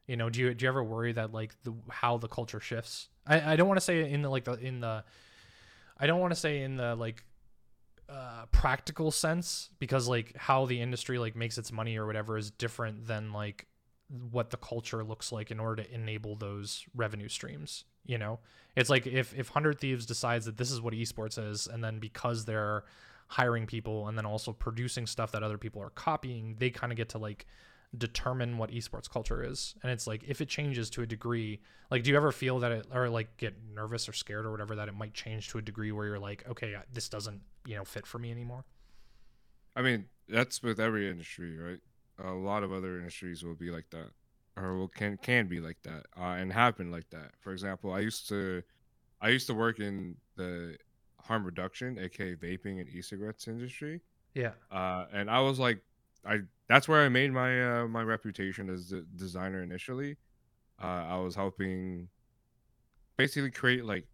[0.07, 3.11] You know do you do you ever worry that like the how the culture shifts?
[3.27, 5.05] I i don't want to say in the like the in the
[6.01, 7.23] i don't want to say in the like
[8.09, 12.51] uh practical sense because like how the industry like makes its money or whatever is
[12.51, 13.67] different than like
[14.33, 18.41] what the culture looks like in order to enable those revenue streams you know?
[18.77, 21.99] It's like if if 100 thieves decides that this is what esports is and then
[21.99, 22.85] because they're
[23.29, 26.97] hiring people and then also producing stuff that other people are copying they kind of
[26.97, 27.47] get to like
[27.99, 32.05] determine what esports culture is and it's like if it changes to a degree like
[32.05, 34.87] do you ever feel that it or like get nervous or scared or whatever that
[34.89, 38.07] it might change to a degree where you're like okay this doesn't you know fit
[38.07, 38.65] for me anymore
[39.77, 41.79] I mean, that's with every industry, right?
[42.23, 44.11] A lot of other industries will be like that,
[44.57, 47.33] or will can can be like that, uh, and happen like that.
[47.41, 48.63] For example, I used to,
[49.21, 50.77] I used to work in the
[51.21, 54.01] harm reduction, aka vaping and e-cigarettes industry,
[54.35, 55.83] yeah uh, and I was like,
[56.25, 60.17] I that's where I made my uh, my reputation as a designer initially.
[60.83, 62.09] Uh, I was helping
[63.17, 64.07] basically create like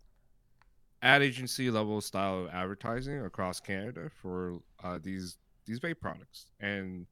[1.03, 7.07] ad agency level style of advertising across Canada for uh, these these vape products, and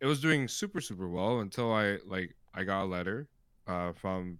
[0.00, 3.28] it was doing super super well until I like I got a letter
[3.66, 4.38] uh, from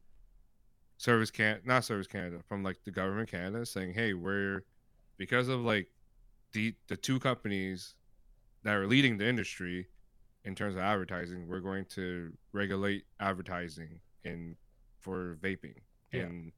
[0.98, 4.64] Service Can not Service Canada from like the government Canada saying, hey, we're
[5.18, 5.88] because of like
[6.52, 7.94] the the two companies
[8.64, 9.88] that are leading the industry
[10.44, 14.56] in terms of advertising, we're going to regulate advertising in
[15.00, 15.74] for vaping.
[16.12, 16.22] Yeah.
[16.22, 16.52] And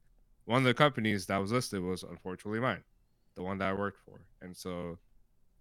[0.45, 2.83] one of the companies that was listed was unfortunately mine,
[3.35, 4.25] the one that I worked for.
[4.41, 4.97] And so,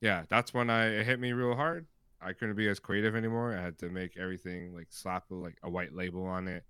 [0.00, 1.86] yeah, that's when I it hit me real hard.
[2.20, 3.56] I couldn't be as creative anymore.
[3.56, 6.64] I had to make everything like slap like a white label on it,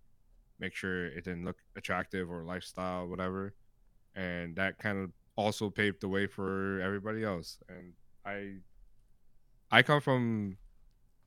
[0.59, 3.55] make sure it didn't look attractive or lifestyle, whatever.
[4.17, 7.59] And that kind of also paved the way for everybody else.
[7.69, 7.93] And
[8.25, 8.57] I
[9.75, 10.57] I come from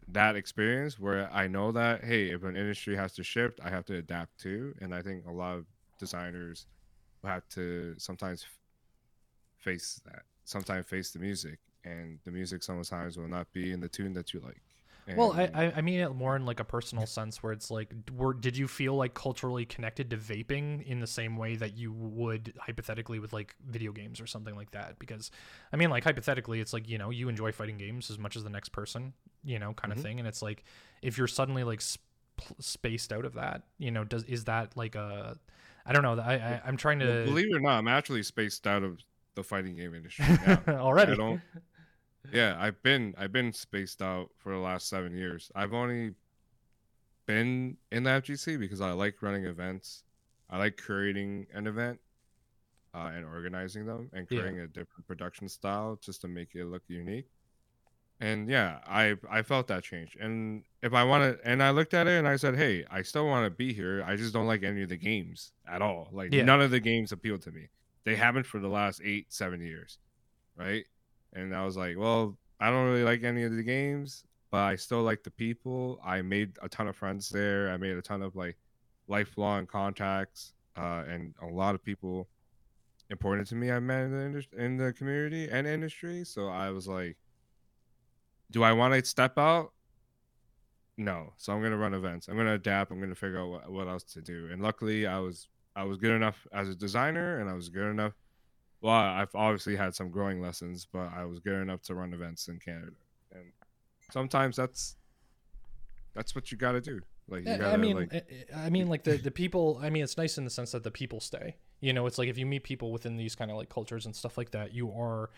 [0.07, 3.83] that experience where I know that hey, if an industry has to shift, I have
[3.87, 4.73] to adapt too.
[4.79, 5.65] And I think a lot of
[5.99, 6.65] designers
[7.25, 8.45] have to sometimes
[9.57, 13.89] face that, sometimes face the music, and the music sometimes will not be in the
[13.89, 14.61] tune that you like.
[15.15, 18.33] Well, I, I mean it more in like a personal sense where it's like, were
[18.33, 22.53] did you feel like culturally connected to vaping in the same way that you would
[22.59, 24.99] hypothetically with like video games or something like that?
[24.99, 25.31] Because,
[25.71, 28.43] I mean, like hypothetically, it's like you know you enjoy fighting games as much as
[28.43, 30.01] the next person, you know, kind of Mhm.
[30.01, 30.63] thing, and it's like
[31.01, 32.03] if you're suddenly like sp-
[32.59, 35.37] spaced out of that, you know, does is that like a
[35.85, 36.19] I don't know.
[36.21, 38.99] I, I I'm trying Well, to believe it or not, I'm actually spaced out of
[39.35, 40.65] the fighting game industry now.
[40.67, 41.13] already.
[41.13, 41.41] I don't.
[42.31, 45.51] Yeah, I've been I've been spaced out for the last seven years.
[45.55, 46.13] I've only
[47.25, 50.03] been in the FGC because I like running events.
[50.49, 51.99] I like creating an event
[52.93, 54.39] uh, and organizing them and Yeah.
[54.39, 57.27] creating a different production style just to make it look unique.
[58.19, 60.17] And yeah, I I felt that change.
[60.19, 63.01] And if I want to, and I looked at it and I said, hey, I
[63.03, 64.03] still want to be here.
[64.05, 66.09] I just don't like any of the games at all.
[66.11, 66.43] Like Yeah.
[66.43, 67.67] none of the games appeal to me.
[68.05, 69.99] They haven't for the last eight, seven years,
[70.55, 70.85] right?
[71.37, 74.75] And I was like, well, I don't really like any of the games, but I
[74.75, 75.99] still like the people.
[76.03, 77.69] I made a ton of friends there.
[77.69, 78.57] I made a ton of like
[79.07, 82.27] lifelong contacts, uh, and a lot of people
[83.09, 86.25] important to me I met in the indus- in the community and industry.
[86.25, 87.17] So I was like,
[88.51, 89.71] do I want to step out?
[90.97, 91.33] no.
[91.37, 92.27] So I'm gonna run events.
[92.27, 92.91] I'm gonna adapt.
[92.91, 94.49] I'm gonna figure out what, what else to do.
[94.51, 97.89] And luckily, I was I was good enough as a designer, and I was good
[97.89, 98.13] enough.
[98.81, 102.47] Well, I've obviously had some growing lessons, but I was good enough to run events
[102.47, 102.91] in Canada.
[103.33, 103.51] And
[104.11, 104.95] sometimes that's
[106.13, 107.01] that's what you got to do.
[107.29, 108.13] Like you gotta, I mean, like,
[108.53, 109.79] I- I mean, like the the people.
[109.81, 111.55] I mean, it's nice in the sense that the people stay.
[111.81, 114.15] You know, it's like if you meet people within these kind of like cultures and
[114.15, 115.29] stuff like that, you are,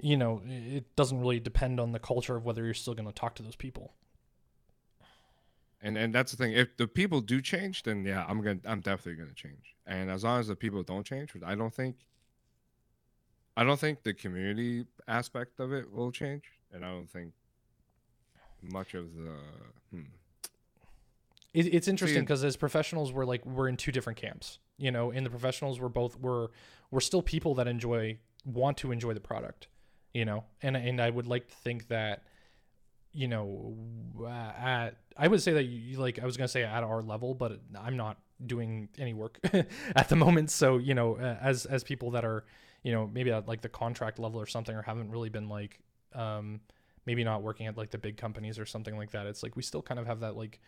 [0.00, 3.12] you know, it doesn't really depend on the culture of whether you're still going to
[3.12, 3.92] talk to those people.
[5.80, 6.52] and and that's the thing.
[6.52, 9.76] If the people do change, then yeah, I'm gonna I'm definitely gonna change.
[9.86, 11.96] And as long as the people don't change, I don't think,
[13.56, 17.32] I don't think the community aspect of it will change, and I don't think
[18.62, 19.34] much of the.
[19.90, 20.02] Hmm.
[21.52, 24.58] It, it's interesting because as professionals, we're like we're in two different camps.
[24.78, 26.48] You know, in the professionals, we're both we're
[26.90, 29.68] we're still people that enjoy want to enjoy the product.
[30.14, 32.22] You know, and and I would like to think that,
[33.12, 33.76] you know,
[34.20, 37.34] uh, at I would say that you like I was gonna say at our level,
[37.34, 39.38] but I'm not doing any work
[39.96, 40.50] at the moment.
[40.50, 42.44] So you know, as as people that are,
[42.82, 45.80] you know, maybe at like the contract level or something, or haven't really been like,
[46.14, 46.60] um,
[47.06, 49.26] maybe not working at like the big companies or something like that.
[49.26, 50.60] It's like we still kind of have that like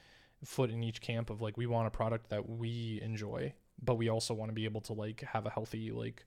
[0.44, 3.52] foot in each camp of like we want a product that we enjoy
[3.82, 6.24] but we also want to be able to like have a healthy like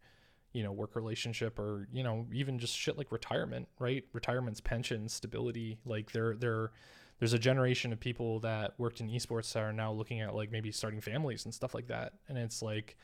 [0.53, 4.05] you know work relationship or you know even just shit like retirement right?
[4.13, 6.71] Retirements pensions stability like there there
[7.19, 10.51] there's a generation of people that worked in esports that are now looking at like
[10.51, 12.13] maybe starting families and stuff like that.
[12.27, 12.97] And it's like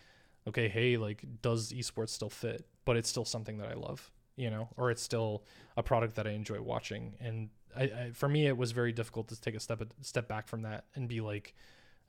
[0.48, 4.50] okay hey like does esports still fit but it's still something that i love you
[4.50, 5.44] know or it's still
[5.78, 7.16] a product that i enjoy watching.
[7.20, 10.48] And I, I for me it was very difficult to take a step step back
[10.48, 11.54] from that and be like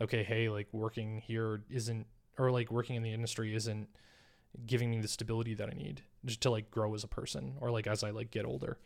[0.01, 2.07] okay hey like working here isn't
[2.39, 3.89] or like working in the industry isn't
[4.67, 7.71] giving me the stability that i need just to like grow as a person or
[7.71, 8.79] like as i like get older.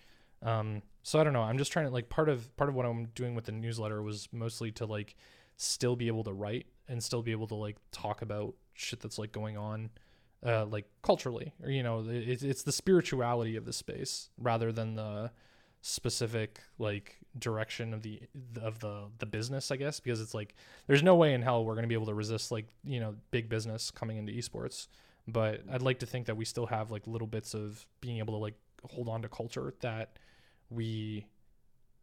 [0.42, 1.42] Um so i don't know.
[1.42, 4.02] I'm just trying to like part of part of what i'm doing with the newsletter
[4.02, 5.16] was mostly to like
[5.56, 9.18] still be able to write and still be able to like talk about shit that's
[9.18, 9.90] like going on
[10.44, 14.94] uh like culturally or you know it, it's the spirituality of the space rather than
[14.94, 15.30] the
[15.80, 18.20] specific like direction of the
[18.60, 20.54] of the the business i guess because it's like
[20.86, 23.48] there's no way in hell we're to be able to resist like you know big
[23.48, 24.88] business coming into esports.
[25.26, 28.34] But i'd like to think that we still have like little bits of being able
[28.34, 28.54] to like
[28.90, 30.18] hold on to culture that
[30.70, 31.26] we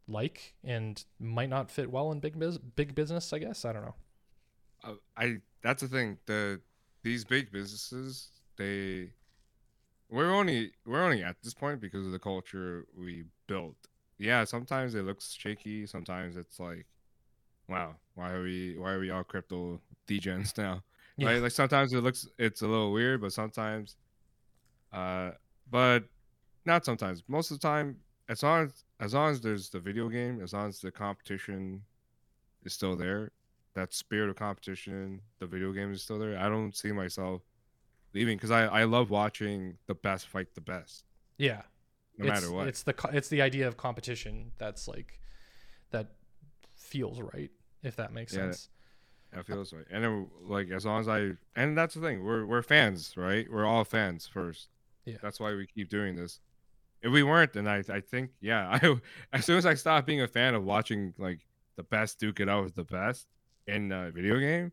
[0.07, 3.65] like and might not fit well in big biz- big business i guess.
[3.65, 3.95] I don't know.
[4.83, 6.19] Uh, I that's the thing.
[6.27, 6.61] The
[7.05, 9.11] these big businesses, they
[10.09, 13.75] we're only we're only at this point because of the culture we built.
[14.17, 15.85] Yeah, sometimes it looks shaky.
[15.85, 16.87] Sometimes it's like,
[17.69, 20.83] wow, why are we why are we all crypto degens now?
[21.15, 21.27] Yeah.
[21.27, 21.41] Right?
[21.43, 23.97] Like sometimes it looks it's a little weird, but sometimes,
[24.91, 25.31] uh,
[25.69, 26.05] but
[26.65, 27.23] not sometimes.
[27.27, 27.97] Most of the time,
[28.29, 31.83] as long as as long as there's the video game, as long as the competition
[32.63, 33.31] is still there,
[33.75, 36.37] that spirit of competition, the video game is still there.
[36.37, 37.41] I don't see myself
[38.13, 41.03] leaving because I, I love watching the best fight the best,
[41.37, 41.61] yeah
[42.17, 42.67] no it's, matter what.
[42.67, 45.19] it's the it's the idea of competition that's like
[45.91, 46.07] that
[46.77, 47.51] feels right
[47.83, 48.43] if that makes Yeah.
[48.43, 48.69] sense
[49.33, 49.85] That feels right.
[49.91, 53.45] And then, like as long as I and that's the thing, we're we're fans, right?
[53.51, 54.69] We're all fans first.
[55.03, 55.17] Yeah.
[55.21, 56.39] That's why we keep doing this.
[57.01, 58.95] If we weren't, then I I think yeah, I
[59.33, 61.41] as soon as I stopped being a fan of watching like
[61.75, 63.27] the best duke it out with the best
[63.67, 64.71] in a video game,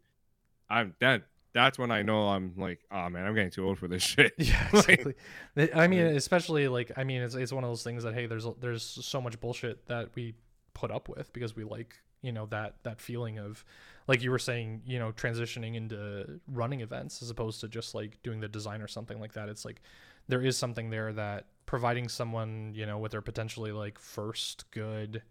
[0.68, 1.22] I'm that
[1.54, 4.32] that's when I know I'm like, oh man, I'm getting too old for this shit.
[4.38, 5.14] Yeah, exactly.
[5.54, 8.26] The- I mean, especially like I mean, it's it's one of those things that hey,
[8.26, 10.34] there's there's so much bullshit that we
[10.74, 13.64] put up with because we like you know that that feeling of
[14.08, 18.22] like you were saying, you know, transitioning into running events as opposed to just like
[18.22, 19.48] doing the design or something like that.
[19.48, 19.80] It's like
[20.28, 25.22] there is something there that providing someone you know with their potentially like first good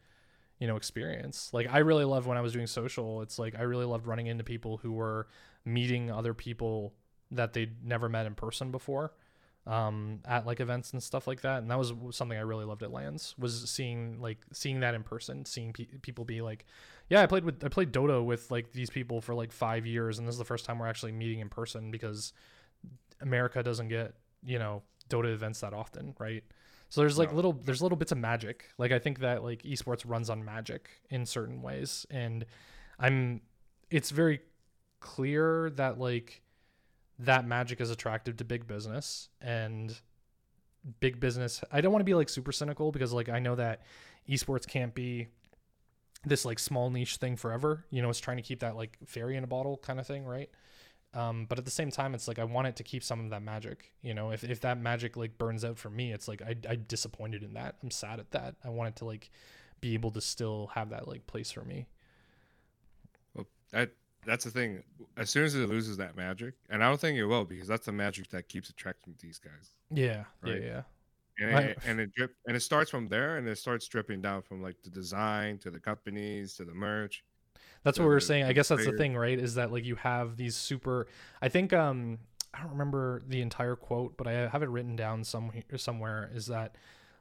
[0.61, 1.49] you know experience.
[1.51, 4.27] Like i really love when i was doing social it's like i really loved running
[4.27, 5.27] into people who were
[5.65, 6.93] meeting other people
[7.31, 9.11] that they'd never met in person before
[9.67, 12.81] um at like events and stuff like that and that was something i really loved
[12.81, 16.65] at lands was seeing like seeing that in person seeing pe- people be like
[17.09, 20.17] yeah i played with i played dota with like these people for like five years
[20.17, 22.33] and this is the first time we're actually meeting in person because
[23.21, 26.43] america doesn't get you know dota events that often right
[26.91, 27.37] so there's like No.
[27.37, 28.65] little there's little bits of magic.
[28.77, 32.05] Like i think that like esports runs on magic in certain ways.
[32.11, 32.45] And
[32.99, 33.41] i'm
[33.89, 34.41] it's very
[34.99, 36.41] clear that like
[37.19, 39.29] that magic is attractive to big business.
[39.41, 39.99] And
[40.99, 43.83] big business i don't want to be like super cynical because like i know that
[44.27, 45.27] esports can't be
[46.25, 47.85] this like small niche thing forever.
[47.89, 50.25] You know it's trying to keep that like fairy in a bottle kind of thing
[50.25, 50.49] right
[51.13, 53.29] um, but at the same time it's like i want it to keep some of
[53.29, 56.41] that magic you know if, if that magic like burns out for me it's like
[56.41, 59.29] I, i'm disappointed in that i'm sad at that i want it to like
[59.81, 61.87] be able to still have that like place for me.
[63.33, 63.91] Well, that
[64.25, 64.83] that's the thing.
[65.17, 67.87] As soon as it loses that magic, and I don't think it will, because that's
[67.87, 69.71] the magic that keeps attracting these guys.
[69.89, 70.61] Yeah, Right.
[70.61, 70.81] yeah, yeah.
[71.39, 74.43] And it, and it drip and it starts from there, and it starts dripping down
[74.43, 77.23] from like the design to the companies to the merch.
[77.83, 78.43] That's what we were saying.
[78.43, 79.37] I guess that's the thing, right?
[79.37, 81.07] Is that like you have these super.
[81.41, 82.19] I think um
[82.53, 86.29] I don't remember the entire quote, but I have it written down some somewhere.
[86.33, 86.75] Is that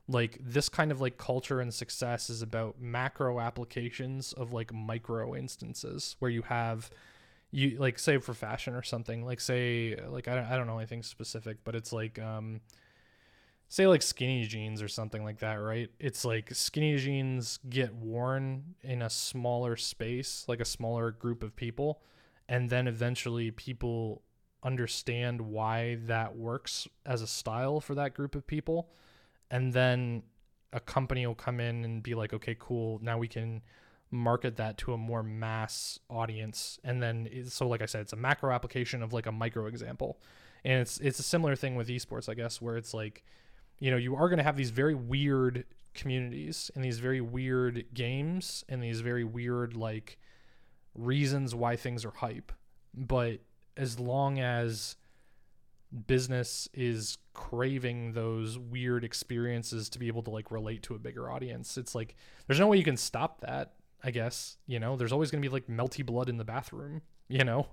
[0.08, 5.34] like this kind of like culture and success is about macro applications of like micro
[5.36, 6.90] instances where you have
[7.52, 10.78] you like say for fashion or something like say like I don't, I don't know
[10.78, 12.60] anything specific but it's like um
[13.70, 15.88] say like skinny jeans or something like that right?
[15.98, 21.56] It's like skinny jeans get worn in a smaller space like a smaller group of
[21.56, 22.02] people
[22.50, 24.22] and then eventually people
[24.62, 28.90] understand why that works as a style for that group of people.
[29.50, 30.24] And then
[30.72, 32.98] a company will come in and be like okay cool.
[33.02, 33.62] Now we can
[34.10, 36.78] market that to a more mass audience.
[36.84, 40.20] And then so like i said it's a macro application of like a micro example.
[40.64, 43.24] And it's it's a similar thing with esports i guess where it's like
[43.80, 45.64] you know you are going to have these very weird
[45.94, 50.18] communities and these very weird games and these very weird like
[50.94, 52.52] reasons why things are hype
[52.94, 53.40] but
[53.76, 54.96] as long as
[56.06, 61.30] business is craving those weird experiences to be able to like relate to a bigger
[61.30, 62.14] audience it's like
[62.46, 63.72] there's no way you can stop that
[64.04, 67.02] i guess you know there's always going to be like melty blood in the bathroom
[67.28, 67.66] you know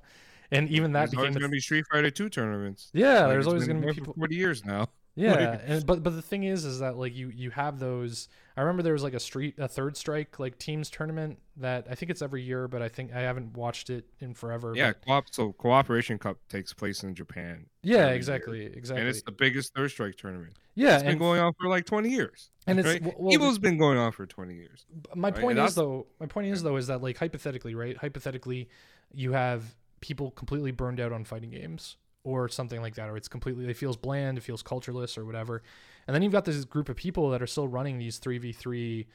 [0.51, 2.89] and even that There's always going to be Street Fighter Two tournaments.
[2.93, 4.88] yeah Like, there's always going to be people forty years now.
[5.18, 8.30] Yeah, and, but but the thing is, is that like you you have those.
[8.55, 11.95] I remember there was like a street a third strike like teams tournament that I
[11.95, 14.74] think it's every year, but I think I haven't watched it in forever.
[14.76, 18.15] Yeah, but- co-op, so Cooperation Cup takes place in Japan, yeah, every year.
[18.15, 19.01] exactly, exactly.
[19.01, 20.53] and it's the biggest Third Strike tournament.
[20.76, 22.51] yeah, It's been and, going on for like twenty years.
[22.68, 23.03] and it's right?
[23.03, 24.86] w- well, Evo's been going on for twenty years.
[25.15, 26.07] my right, point and is though.
[26.20, 27.97] My point is though is that like hypothetically, right?
[27.97, 28.70] Hypothetically,
[29.11, 33.28] you have people completely burned out on fighting games or something like that, or it's
[33.28, 35.63] completely it feels bland, it feels cultureless or whatever.
[36.07, 38.51] And then you've got this group of people that are still running these three v
[38.51, 39.07] three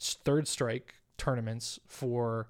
[0.00, 2.48] third strike tournaments for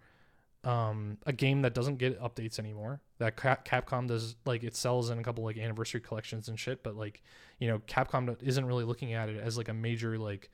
[0.64, 3.00] um, a game that doesn't get updates anymore.
[3.18, 6.96] That Capcom does like it sells in a couple like anniversary collections and shit, but
[6.96, 7.22] like
[7.59, 10.50] you know Capcom isn't really looking at it as like a major like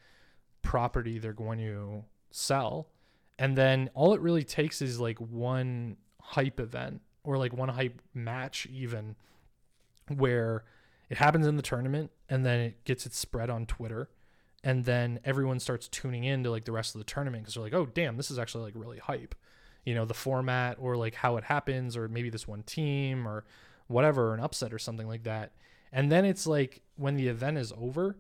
[0.63, 2.89] property they're going to sell.
[3.39, 8.01] And then all it really takes is like one hype event or like one hype
[8.15, 9.15] match even
[10.17, 10.65] where
[11.09, 14.09] it happens in the tournament and then it gets its spread on Twitter
[14.65, 17.63] and then everyone starts tuning in to like the rest of the tournament because they're
[17.63, 19.35] like, oh damn, this is actually like really hype.
[19.85, 23.45] You know, the format or like how it happens, or maybe this one team or
[23.87, 25.53] whatever, an upset or something like that.
[25.93, 28.19] And then it's like when the event is over,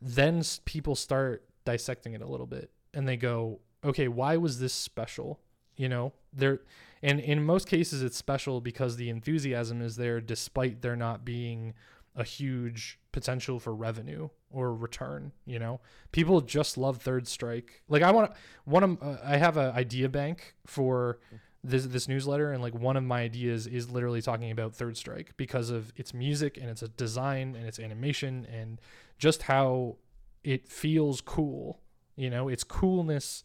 [0.00, 4.72] then people start dissecting it a little bit and they go, okay, why was this
[4.72, 5.40] special?
[5.76, 6.60] You know, there,
[7.02, 11.74] and in most cases, it's special because the enthusiasm is there despite there not being
[12.16, 15.80] a huge potential for revenue or return you know?
[16.12, 17.82] People just love third strike.
[17.88, 18.32] Like i want
[18.64, 21.18] one of uh, i have an idea bank for
[21.62, 25.32] this this newsletter and like one of my ideas is literally talking about third strike
[25.36, 28.80] because of its music and its design and its animation and
[29.18, 29.96] just how
[30.42, 31.80] it feels cool
[32.16, 32.48] you know?
[32.48, 33.44] Its coolness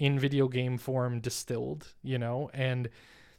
[0.00, 2.50] in video game form distilled you know?
[2.52, 2.88] And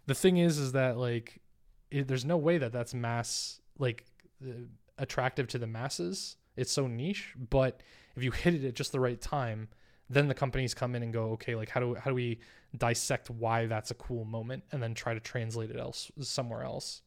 [0.06, 1.42] the thing is is that like
[1.90, 4.06] it, there's no way that that's mass like
[4.46, 4.54] uh,
[4.98, 6.38] attractive to the masses.
[6.56, 7.82] It's so niche but
[8.16, 9.68] if you hit it at just the right time
[10.10, 12.40] then the companies come in and go okay like how do how do we
[12.78, 17.02] dissect why that's a cool moment and then try to translate it else somewhere else?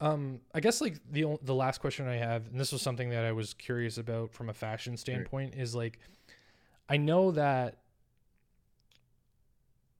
[0.00, 3.24] Um i guess like the the last question i have and this was something that
[3.24, 5.98] i was curious about from a fashion standpoint is like
[6.88, 7.78] i know that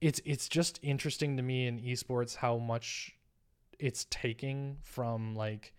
[0.00, 3.16] it's it's just interesting to me in esports how much
[3.78, 5.72] it's taking from like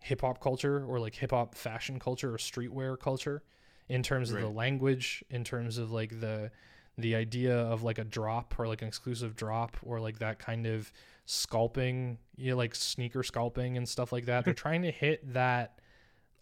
[0.00, 3.42] hip hop culture or like hip hop fashion culture or streetwear culture
[3.88, 6.50] in terms of the language, in terms of like the
[6.98, 10.66] the idea of like a drop or like an exclusive drop or like that kind
[10.66, 10.90] of
[11.26, 14.44] scalping, you know, like sneaker scalping and stuff like that.
[14.44, 15.78] They're trying to hit that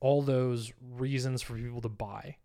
[0.01, 2.37] all those reasons for people to buy.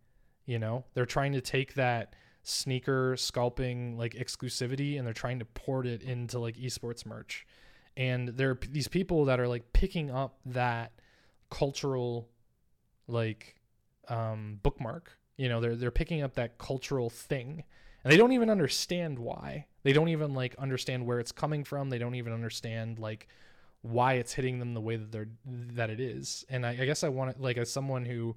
[0.50, 5.46] You know, they're trying to take that sneaker scalping like exclusivity and they're trying to
[5.46, 7.46] port it into like esports merch.
[7.96, 10.94] And there are p- these people that are like picking up that
[11.52, 12.30] cultural
[13.08, 13.58] like
[14.08, 15.12] um bookmark.
[15.38, 17.64] You know, they're they're picking up that cultural thing
[18.04, 19.68] and they don't even understand why.
[19.84, 21.92] They don't even like understand where it's coming from.
[21.92, 23.28] They don't even understand like
[23.84, 26.44] why it's hitting them the way that they're that it is.
[26.50, 28.36] And I, I guess I want to like as someone who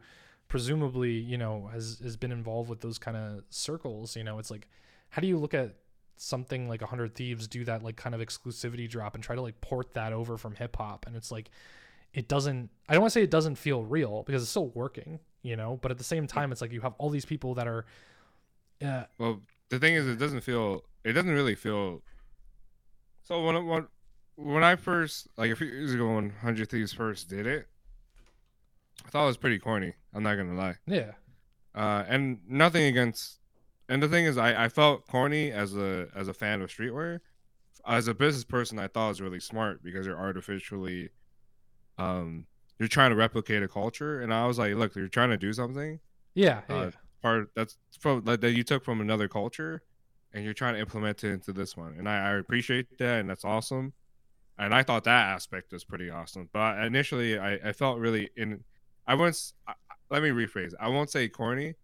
[0.52, 4.50] presumably you know has has been involved with those kind of circles you know it's
[4.50, 4.68] like
[5.08, 5.76] how do you look at
[6.16, 9.58] something like 100 thieves do that like kind of exclusivity drop and try to like
[9.62, 11.50] port that over from hip hop and it's like
[12.12, 15.18] it doesn't i don't want to say it doesn't feel real because it's still working
[15.40, 17.66] you know but at the same time it's like you have all these people that
[17.66, 17.86] are
[18.82, 20.84] uh, Well, the thing is, it doesn't feel.
[21.04, 22.02] It doesn't really feel.
[23.22, 23.86] So when when
[24.36, 27.68] when I first like a few years ago when Hundred Thieves first did it,
[29.06, 29.94] I thought it was pretty corny.
[30.14, 30.76] I'm not gonna lie.
[30.86, 31.12] yeah
[31.74, 33.38] Uh, and nothing against.
[33.88, 37.20] And the thing is, I, I felt corny as a as a fan of streetwear.
[37.86, 41.10] As a business person, I thought it was really smart because you're artificially,
[41.98, 42.46] um,
[42.78, 44.20] you're trying to replicate a culture.
[44.20, 45.98] And I was like, look, you're trying to do something
[46.34, 46.90] yeah, Uh, yeah.
[47.22, 49.82] part that's from like, that you took from another culture,
[50.32, 51.94] and you're trying to implement it into this one.
[51.98, 53.92] And I, I appreciate that, and that's awesome.
[54.58, 56.48] And I thought that aspect was pretty awesome.
[56.52, 58.62] But initially, I, I felt really in.
[59.12, 59.30] I won't.
[59.30, 60.72] s- I- I- let me rephrase.
[60.80, 61.74] I won't say corny.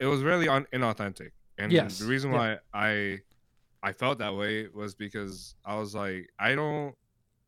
[0.00, 2.38] It was really un, inauthentic, and Yes, the reason yeah.
[2.38, 3.20] why I
[3.82, 6.94] I felt that way was because I was like, I don't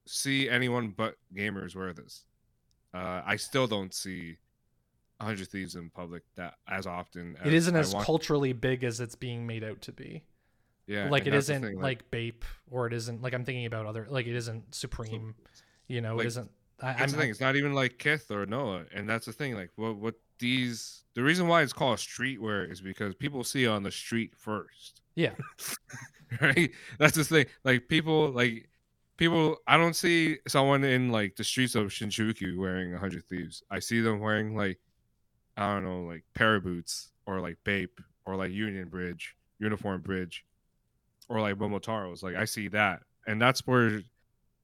[0.06, 2.24] see anyone but gamers wear this.
[2.94, 4.36] Uh, I still don't see
[5.18, 7.36] 100 Thieves in public that as often.
[7.44, 10.24] it isn't I as want- culturally big as it's being made out to be
[10.86, 14.06] Yeah, like it isn't thing, like Bape or it isn't like I'm thinking about other
[14.08, 15.34] like it isn't Supreme.
[15.88, 16.50] You know, like, it isn't.
[16.82, 17.30] I, That's I'm, the thing.
[17.30, 19.54] It's not even like Kith or Noah, and that's the thing.
[19.54, 23.82] Like, what what these the reason why it's called streetwear is because people see on
[23.82, 25.34] the street first, yeah,
[26.40, 26.70] right?
[26.98, 27.46] That's the thing.
[27.64, 28.68] Like people, like
[29.16, 29.56] people.
[29.66, 33.62] I don't see someone in like the streets of Shinjuku wearing hundred thieves.
[33.70, 34.78] I see them wearing like
[35.56, 40.44] I don't know, like Paraboots or like Bape or like Union Bridge, Uniform Bridge,
[41.28, 42.22] or like Momotaro's.
[42.22, 44.00] Like I see that, and that's where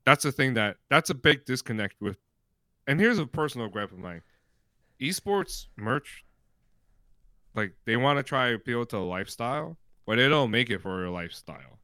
[0.07, 2.17] that's the thing that that's a big disconnect with.
[2.87, 4.23] And here's a personal gripe of mine:
[5.01, 6.25] esports merch,
[7.55, 9.77] like they want to try to appeal to a lifestyle,
[10.07, 11.81] but they don't make it for a lifestyle,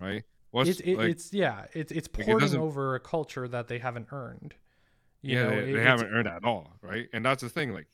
[0.00, 0.24] right?
[0.50, 3.78] What's it's it, like, it's yeah, it's it's like, it over a culture that they
[3.78, 4.54] haven't earned.
[5.22, 7.08] You yeah, know, they, it- they haven't earned at all, right?
[7.12, 7.86] And that's the thing, like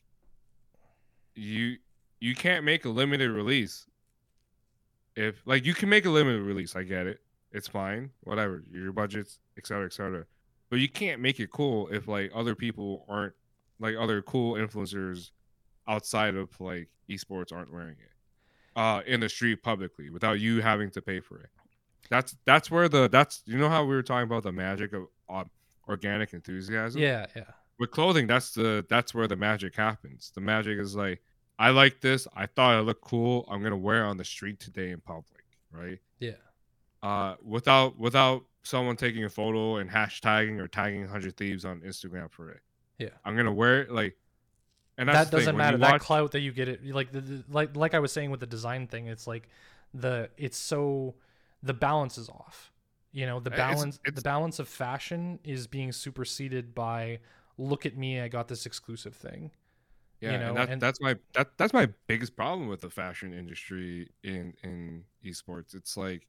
[1.35, 1.77] you
[2.21, 3.85] you can't make a limited release
[5.15, 6.75] if like you can make a limited release.
[6.75, 7.19] I get it,
[7.55, 10.25] it's fine, whatever your budgets, et cetera, et cetera.
[10.69, 13.33] But you can't make it cool if like other people aren't
[13.79, 15.31] like other cool influencers
[15.87, 18.11] outside of like esports aren't wearing it
[18.75, 21.49] uh in the street publicly without you having to pay for it.
[22.09, 25.03] That's that's where the that's you know how we were talking about the magic of
[25.29, 25.43] uh,
[25.87, 27.43] organic enthusiasm Yeah, yeah.
[27.79, 31.21] with clothing that's the that's where the magic happens the magic is like
[31.59, 34.59] i like this i thought it looked cool i'm gonna wear it on the street
[34.59, 36.31] today in public right Yeah.
[37.05, 42.31] Uh without without someone taking a photo and hashtagging or tagging 100 thieves on instagram
[42.31, 42.61] for it
[42.97, 43.09] Yeah.
[43.23, 44.15] i'm gonna wear it like
[44.97, 45.77] and that's that doesn't matter.
[45.77, 48.31] That watch- clout that you get it like the, the like like I was saying
[48.31, 49.49] with the design thing, it's like
[49.93, 51.15] the it's so
[51.61, 52.71] the balance is off.
[53.11, 57.19] You know, the It's- balance it's- the balance of fashion is being superseded by
[57.57, 59.51] look at me, I got this exclusive thing.
[60.21, 62.89] yeah you know, and, that, and- that's my that that's my biggest problem with the
[62.89, 66.25] fashion industry in in esports it's like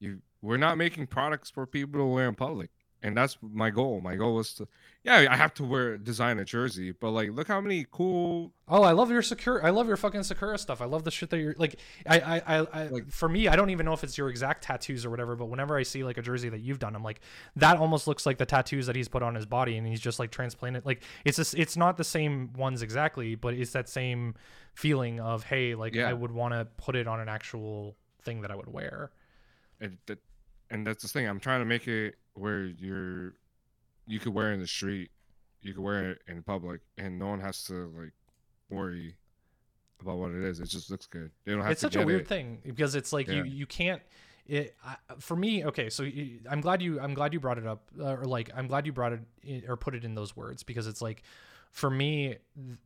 [0.00, 2.70] you we're not making products for people to wear in public
[3.02, 4.66] and that's my goal my goal was to
[5.04, 8.82] yeah i have to wear design a jersey but like look how many cool Oh,
[8.82, 9.64] I love your Sakura.
[9.64, 10.80] I love your fucking Sakura stuff.
[10.80, 11.78] I love the shit that you're like.
[12.04, 14.64] I, I, I, I Like- for me, I don't even know if it's your exact
[14.64, 15.36] tattoos or whatever.
[15.36, 17.20] But whenever I see like a jersey that you've done, I'm like,
[17.54, 20.18] that almost looks like the tattoos that he's put on his body, and he's just
[20.18, 20.84] like transplanted.
[20.84, 24.34] Like it's just, it's not the same ones exactly, but it's that same
[24.74, 26.08] feeling of hey, like Yeah.
[26.08, 27.94] I would want to put it on an actual
[28.24, 29.12] thing that I would wear.
[29.80, 30.18] And that
[30.70, 31.28] and that's the thing.
[31.28, 33.34] I'm trying to make it where you're
[34.06, 35.10] you could wear it in the street
[35.66, 38.12] you could wear it in public and no one has to like
[38.70, 39.16] worry
[40.00, 40.60] about what it is.
[40.60, 41.30] It just looks good.
[41.44, 42.28] They don't have it's such a weird it.
[42.28, 44.00] thing because it's like you you can't
[44.46, 47.66] it I, for me okay so you, i'm glad you i'm glad you brought it
[47.66, 50.36] up uh, or like i'm glad you brought it in, or put it in those
[50.36, 51.24] words because it's like
[51.76, 52.34] for me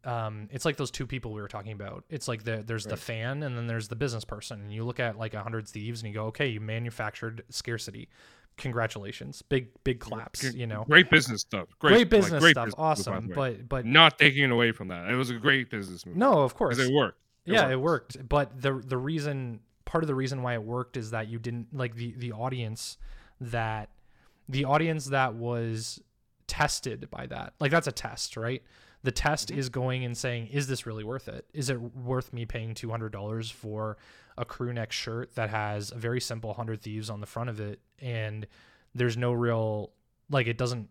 [0.02, 2.02] um it's like those two people we were talking about.
[2.10, 4.60] It's like the there's the fan and then there's the business person.
[4.60, 8.08] And you look at like a hundred thieves and you go okay you manufactured scarcity.
[8.56, 9.42] Congratulations.
[9.42, 10.84] Big big claps you know?
[10.88, 11.68] great business stuff.
[11.78, 12.66] Great, great, like, business great stuff.
[12.66, 13.30] business awesome.
[13.32, 15.08] but but not taking it away from that.
[15.08, 16.16] It was a great business move.
[16.16, 16.76] No of course.
[16.76, 17.20] It worked.
[17.46, 18.28] It yeah it worked.
[18.28, 21.68] But the the reason part of the reason why it worked is that you didn't
[21.72, 22.98] like the the audience
[23.40, 23.90] that
[24.48, 26.02] the audience that was
[26.50, 28.62] tested by that like that's a test right
[29.04, 29.56] the test Mhm.
[29.56, 33.50] is going and saying is this really worth it is it worth me paying $200
[33.52, 33.96] for
[34.36, 37.60] a crew neck shirt that has a very simple 100 thieves on the front of
[37.60, 38.46] it and
[38.94, 39.92] there's no real
[40.28, 40.88] like it doesn't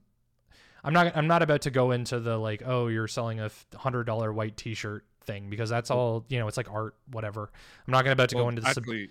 [0.84, 4.06] I'm not I'm not about to go into the like oh you're selling a hundred
[4.06, 7.52] dollar white T-shirt thing because that's all you know it's like art whatever.
[7.86, 9.10] I'm not gonna about to Well, go into the sub- actually,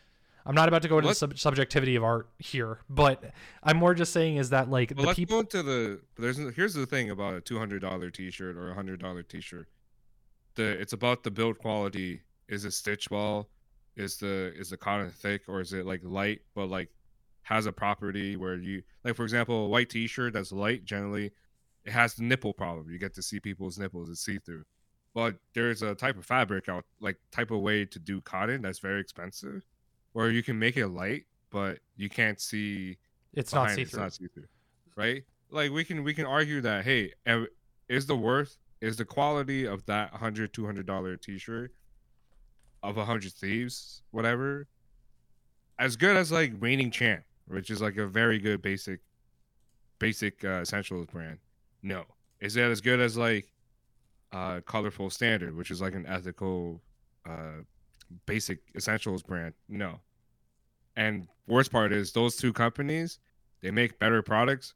[0.48, 3.22] I'm not about to go into the sub- subjectivity of art here, but
[3.62, 6.00] I'm more just saying is that like well, the let's people go into the.
[6.16, 9.68] There's here's the thing about a two hundred dollar T-shirt or a hundred dollar T-shirt.
[10.54, 12.22] The it's about the build quality.
[12.48, 13.50] Is it stitch well?
[13.94, 16.88] Is the is the cotton thick or is it like light but like
[17.42, 21.30] has a property where you like for example a white T-shirt that's light generally
[21.84, 22.90] it has the nipple problem.
[22.90, 24.08] You get to see people's nipples.
[24.08, 24.64] It's see through.
[25.14, 28.78] But there's a type of fabric out like type of way to do cotton that's
[28.78, 29.64] very expensive,
[30.12, 32.96] where you can make it light but you can't see
[33.34, 34.02] it's not see it, it's through.
[34.02, 34.44] not see-through
[34.96, 35.22] right?
[35.50, 37.12] Like we can we can argue that hey
[37.88, 41.72] is the worth is the quality of that 100 200 dollar t-shirt
[42.82, 44.66] of 100 thieves whatever
[45.78, 49.00] as good as like reigning champ which is like a very good basic
[49.98, 51.38] basic uh, essentials brand.
[51.82, 52.04] No.
[52.40, 53.52] Is that as good as like
[54.30, 56.82] uh colorful standard which is like an ethical
[57.26, 57.62] uh
[58.26, 60.00] basic essentials brand no
[60.96, 63.20] and worst part is those two companies,
[63.60, 64.74] they make better products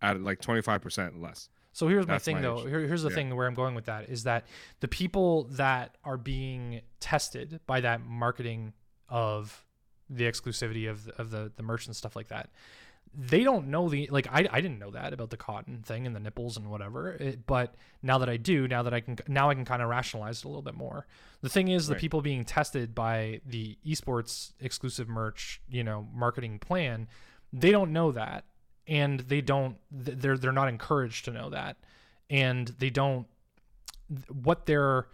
[0.00, 1.50] at like 25% less.
[1.72, 2.64] So here's my thing my though.
[2.64, 3.14] Here, here's the Yeah.
[3.14, 4.46] thing where I'm going with that is that
[4.80, 8.72] the people that are being tested by that marketing
[9.08, 9.64] of
[10.08, 12.50] the exclusivity of the, of the the merch and stuff like that,
[13.12, 16.14] they don't know the like I I didn't know that about the cotton thing and
[16.14, 17.12] the nipples and whatever.
[17.12, 19.88] It, but now that I do, now that I can now I can kind of
[19.88, 21.06] rationalize it a little bit more.
[21.40, 22.00] The thing is, the Right.
[22.00, 27.08] people being tested by the esports exclusive merch, you know, marketing plan,
[27.52, 28.44] they don't know that
[28.86, 31.76] and they don't they're they're not encouraged to know that
[32.28, 33.26] and they don't
[34.28, 35.06] what they're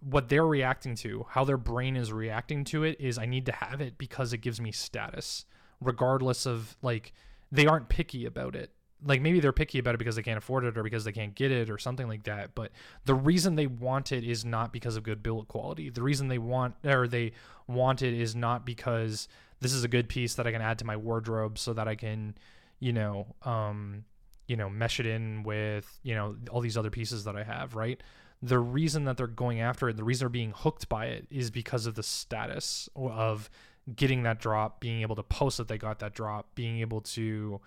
[0.00, 3.52] what they're reacting to how their brain is reacting to it is i need to
[3.52, 5.44] have it because it gives me status
[5.80, 7.12] regardless of like
[7.50, 8.72] they aren't picky about it.
[9.04, 11.34] Like maybe they're picky about it because they can't afford it or because they can't
[11.34, 12.72] get it or something like that but
[13.04, 15.88] the reason they want it is not because of good build quality.
[15.88, 17.32] The reason they want or they
[17.68, 19.28] want it is not because
[19.60, 21.94] this is a good piece that i can add to my wardrobe so that i
[21.94, 22.34] can
[22.80, 24.04] you know um
[24.46, 27.74] you know mesh it in with you know all these other pieces that i have
[27.74, 28.02] right?
[28.40, 31.50] The reason that they're going after it the reason they're being hooked by it is
[31.50, 33.50] because of the status of
[33.96, 37.60] getting that drop being able to post that they got that drop being able to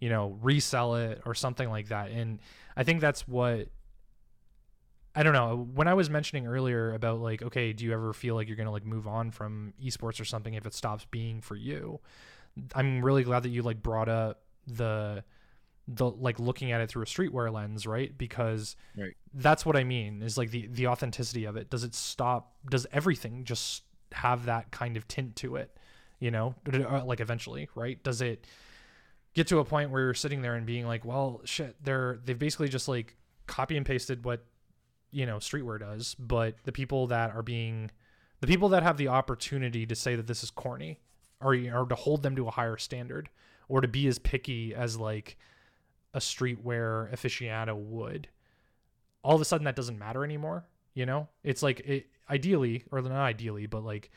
[0.00, 2.10] you know resell it or something like that.
[2.10, 2.38] And
[2.76, 3.68] i think that's what
[5.14, 8.34] i don't know when i was mentioning earlier about like okay do you ever feel
[8.34, 11.56] like you're gonna like move on from esports or something if it stops being for
[11.56, 12.00] you?
[12.74, 15.24] I'm really glad that you like brought up the
[15.86, 18.16] the like looking at it through a streetwear lens right?
[18.16, 19.14] Because Right.
[19.34, 21.70] that's what i mean is like the the authenticity of it.
[21.70, 25.76] Does it stop does everything just have that kind of tint to it
[26.18, 28.02] you know Uh, like eventually right?
[28.02, 28.46] Does it
[29.34, 32.38] get to a point where you're sitting there and being like well shit they're they've
[32.38, 34.44] basically just like copy and pasted what
[35.10, 37.90] you know streetwear does but the people that are being
[38.40, 41.00] the people that have the opportunity to say that this is corny
[41.40, 43.28] or or to hold them to a higher standard
[43.68, 45.36] or to be as picky as like
[46.14, 48.28] a streetwear aficionado would
[49.22, 50.66] all of a sudden that doesn't matter anymore
[50.98, 51.28] you know?
[51.44, 54.10] It's like it ideally or not ideally but like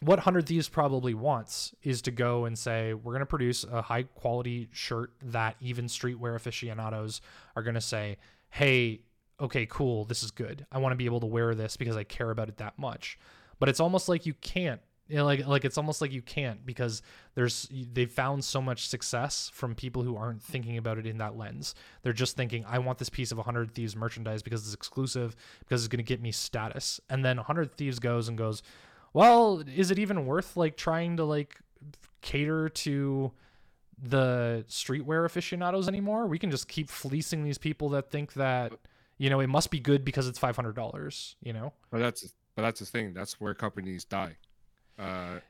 [0.00, 3.80] what 100 thieves probably wants is to go and say we're going to produce a
[3.80, 7.20] high quality shirt that even streetwear aficionados
[7.56, 8.18] are going to say
[8.50, 9.00] hey
[9.40, 10.66] okay cool this is good.
[10.70, 13.18] I want to be able to wear this because i care about it that much
[13.58, 16.64] but it's almost like you can't you know, like like it's almost like you can't
[16.64, 17.02] because
[17.34, 21.36] there's they've found so much success from people who aren't thinking about it in that
[21.36, 21.74] lens.
[22.02, 25.82] They're just thinking, I want this piece of 100 Thieves merchandise because it's exclusive, because
[25.82, 27.00] it's going to get me status.
[27.10, 28.62] And then 100 Thieves goes and goes,
[29.12, 31.58] well, is it even worth like trying to like
[32.22, 33.32] cater to
[34.02, 36.26] the streetwear aficionados anymore?
[36.26, 38.72] We can just keep fleecing these people that think that
[39.18, 41.36] you know it must be good because it's five hundred dollars.
[41.42, 43.12] You know, But that's but that's the thing.
[43.12, 44.36] That's where companies die.
[44.98, 45.40] Uh,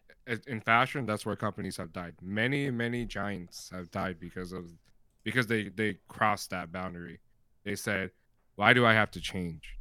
[0.47, 2.15] in- fashion, that's where companies have died.
[2.23, 4.71] Many many giants have died because of
[5.23, 7.21] because they they crossed that boundary.
[7.65, 8.11] They said,
[8.57, 9.79] "Why do I have to change?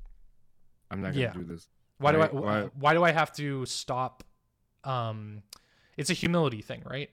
[0.92, 1.34] I'm not gonna Yeah.
[1.34, 4.24] do this." why do I why, why- do I have to stop?
[4.84, 5.44] Um,
[5.96, 7.10] it's a humility thing, right?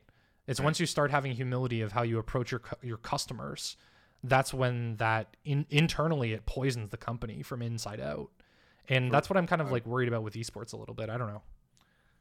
[0.48, 0.64] It's Right.
[0.64, 3.76] once you start having humility of how you approach your your customers,
[4.24, 8.32] that's when that in, internally it poisons the company from inside out,
[8.88, 11.09] and that's what I'm kind of like worried about with esports a little bit.
[11.09, 11.42] I don't know.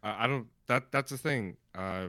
[0.04, 0.48] I I don't.
[0.68, 1.58] That that's the thing.
[1.76, 2.08] Uh,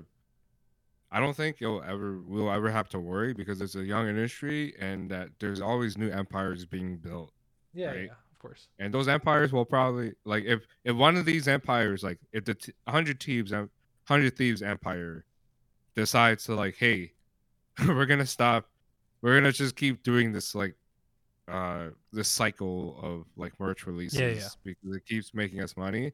[1.13, 4.75] I don't think you'll ever we'll ever have to worry because it's a young industry
[4.79, 7.33] and that there's always new empires being built.
[7.75, 7.99] Yeah, Right.
[8.05, 8.69] yeah, of course.
[8.79, 12.55] and those empires will probably like if if one of these empires like if the
[12.55, 15.25] t- 100 thieves 100 thieves empire
[15.97, 17.13] decides to like hey
[17.89, 18.67] we're gonna stop
[19.23, 20.75] we're gonna just keep doing this like
[21.49, 24.49] uh this cycle of like merch releases yeah.
[24.65, 26.13] because it keeps making us money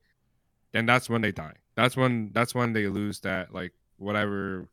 [0.77, 4.69] then that's when they die that's when that's when they lose that like whatever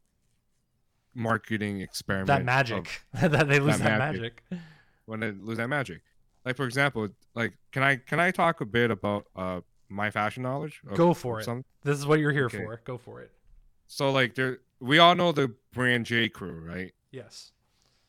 [1.15, 4.43] marketing experiment that of- magic that they lose that that magic.
[4.49, 4.63] magic.
[5.05, 6.01] when they lose that magic
[6.45, 10.41] like for example like can i can i talk a bit about uh my fashion
[10.41, 11.43] knowledge Go for it.
[11.43, 12.57] some- This is what you're here Okay.
[12.57, 12.81] for.
[12.83, 13.29] Go for it.
[13.85, 17.51] so like there we all know the brand j crew right Yes.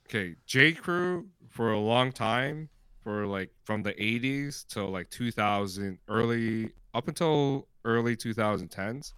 [0.08, 2.70] okay j crew for a long time
[3.04, 9.12] for like from the 80s till like 2000 early up until early 2010s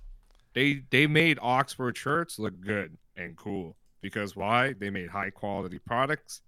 [0.56, 3.76] they they made oxford shirts look good and cool.
[4.00, 4.72] Because why?
[4.72, 6.40] They made high quality products.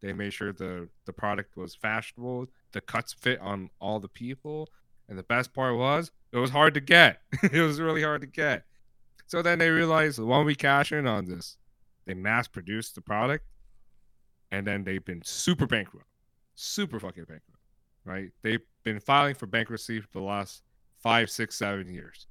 [0.00, 2.46] They made sure the the product was fashionable.
[2.72, 4.70] The cuts fit on all the people.
[5.06, 7.20] And the best part was it was hard to get.
[7.52, 8.64] It was really hard to get.
[9.26, 11.58] So then they realized why don't we cash in on this?
[12.06, 13.44] They mass produced the product
[14.50, 16.06] and then they've been super bankrupt
[16.54, 17.58] super fucking bankrupt
[18.04, 18.30] right?
[18.42, 20.62] They've been filing for bankruptcy for the last
[20.98, 22.26] five six seven years.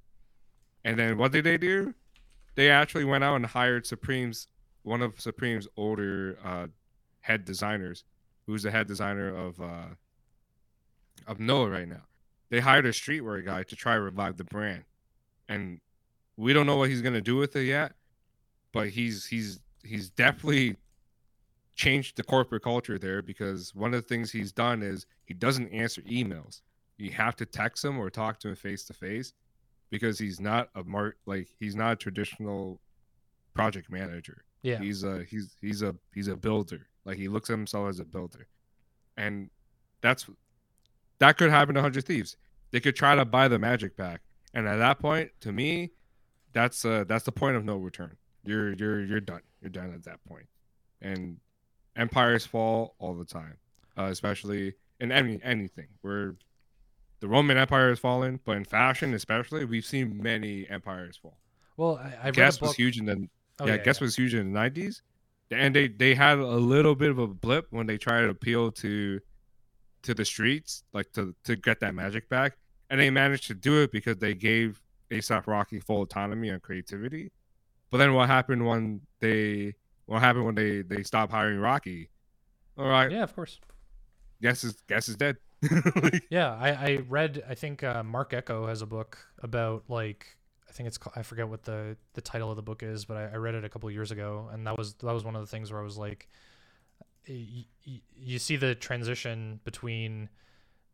[0.83, 1.93] And then what did they do?
[2.55, 4.47] They actually went out and hired supreme's
[4.83, 6.67] one of supreme's older uh,
[7.21, 8.03] head designers
[8.45, 9.85] who's the head designer of uh
[11.27, 12.01] of noah right now.
[12.49, 14.83] They hired a streetwear guy to try to revive the brand.
[15.47, 15.79] And
[16.35, 17.93] we don't know what he's to do with it yet
[18.71, 20.77] but he's he's he's definitely
[21.81, 25.67] changed the corporate culture there because one of the things he's done is he doesn't
[25.69, 26.61] answer emails.
[26.97, 29.33] You have to text him or talk to him face to face
[29.89, 32.79] because he's not a mar- like he's not a traditional
[33.55, 34.43] project manager.
[34.61, 34.77] Yeah.
[34.77, 36.87] He's a he's he's a he's a builder.
[37.03, 38.47] Like he looks at himself as a builder.
[39.17, 39.49] And
[40.01, 40.29] that's
[41.17, 42.37] that could happen to 100 Thieves.
[42.69, 44.21] They could try to buy the magic back.
[44.53, 45.93] And at that point, to me,
[46.53, 48.17] that's uh that's the point of no return.
[48.43, 49.41] You're you're you're done.
[49.61, 50.45] You're done at that point.
[51.01, 51.37] And
[51.95, 53.57] empires fall all the time,
[53.97, 55.87] uh, especially in any anything.
[56.01, 56.35] Where
[57.19, 61.37] the Roman Empire has fallen, but in fashion, especially, we've seen many empires fall.
[61.77, 63.27] Well, I, I Guess was huge in the
[63.59, 65.01] oh, yeah, Guess was huge in the nineties,
[65.49, 68.71] and they they had a little bit of a blip when they tried to appeal
[68.73, 69.19] to
[70.03, 72.57] to the streets, like to to get that magic back,
[72.89, 74.81] and they managed to do it because they gave
[75.11, 77.31] ASAP Rocky full autonomy and creativity.
[77.89, 79.75] But then what happened when they
[80.11, 82.09] what happened when they they stopped hiring Rocky?
[82.77, 83.59] All right, Yeah, of course.
[84.41, 85.37] guess is guess is dead.
[86.29, 87.43] Yeah, I, I read.
[87.47, 90.37] I think uh, Marc Ecko has a book about like
[90.69, 93.17] I think it's called, I forget what the the title of the book is, but
[93.17, 95.35] I, I read it a couple of years ago, and that was that was one
[95.35, 96.29] of the things where I was like,
[97.27, 100.29] y- y- you see the transition between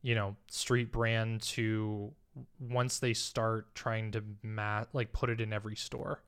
[0.02, 2.12] you know street brand to
[2.60, 6.22] once they start trying to mat like put it in every store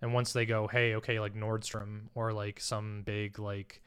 [0.00, 3.82] and once they go hey okay like nordstrom or like some big like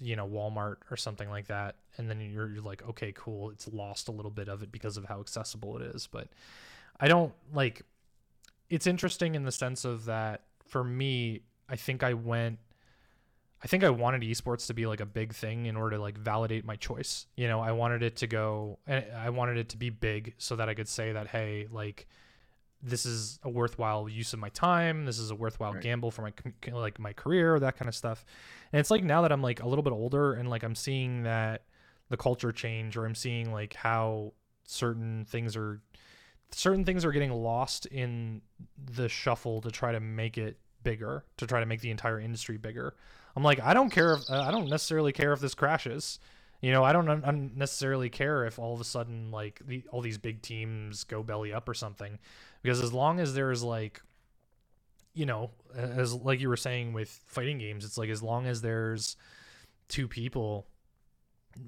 [0.00, 1.76] you know walmart or something like that.
[1.98, 3.50] And then you're, you're like okay cool.
[3.50, 6.06] It's lost a little bit of it because of how accessible it is.
[6.06, 6.28] But
[6.98, 7.82] i don't like
[8.70, 12.58] it's interesting in the sense of that for me i think i went
[13.62, 16.18] I think I wanted esports to be like a big thing in order to like
[16.18, 17.26] validate my choice.
[17.36, 20.56] You know, I wanted it to go and I wanted it to be big so
[20.56, 22.06] that I could say that hey, like
[22.82, 25.04] this is a worthwhile use of my time.
[25.06, 25.82] This is a worthwhile Right.
[25.82, 26.32] gamble for my
[26.72, 28.24] like my career, that kind of stuff.
[28.72, 31.22] And it's like now that I'm like a little bit older and like I'm seeing
[31.24, 31.64] that
[32.08, 34.32] the culture change or I'm seeing like how
[34.64, 35.80] certain things are
[36.52, 38.40] certain things are getting lost in
[38.92, 42.56] the shuffle to try to make it bigger, to try to make the entire industry
[42.56, 42.94] bigger.
[43.34, 46.20] I'm like, I don't care if uh, I don't necessarily care if this crashes.
[46.62, 50.00] You know, I don't un- necessarily care if all of a sudden like the, all
[50.00, 52.18] these big teams go belly up or something,
[52.66, 54.02] because as long as there's like,
[55.14, 58.60] you know, as like you were saying with fighting games, it's like as long as
[58.60, 59.16] there's
[59.88, 60.66] two people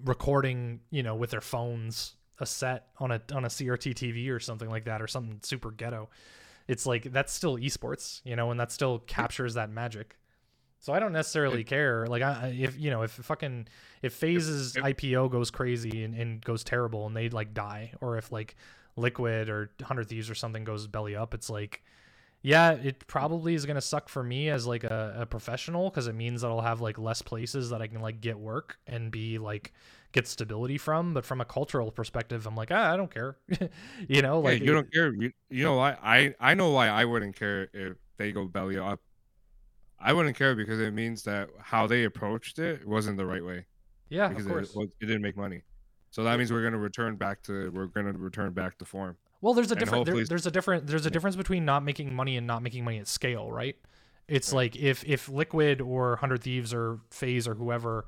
[0.05, 4.39] recording, you know, with their phones a set on a on a CRT TV or
[4.39, 6.09] something like that or something super ghetto,
[6.69, 10.17] it's like that's still esports, you know, and that still captures that magic.
[10.81, 12.07] So I don't necessarily care.
[12.07, 13.67] Like, I, I- if you know, if fucking
[14.03, 18.31] if FaZe's IPO goes crazy and, and goes terrible and they like die, or if
[18.31, 18.55] like
[18.99, 21.83] Liquid or Hundred Thieves or something goes belly up, it's like,
[22.43, 26.15] yeah, it probably is gonna suck for me as like a, a professional because it
[26.15, 29.39] means that I'll have like less places that I can like get work and be
[29.39, 29.73] like
[30.13, 31.15] get stability from.
[31.15, 33.37] But from a cultural perspective, I'm like, ah, I don't care.
[34.09, 35.13] you know, Yeah, like you don't care.
[35.15, 35.97] You, you know why?
[36.03, 39.01] I I know why I wouldn't care if they go belly up.
[40.01, 43.67] I wouldn't care because it means that how they approached it wasn't the right way
[44.11, 44.75] yeah, because of course.
[44.75, 45.63] it, it didn't make money.
[46.11, 49.17] So that means we're gonna return back to we're gonna return back to form.
[49.41, 52.15] Well, there's a And different there, there's a different there's a difference between not making
[52.15, 53.77] money and not making money at scale, right?
[54.27, 58.07] It's like if if Liquid or Hundred Thieves or FaZe or whoever,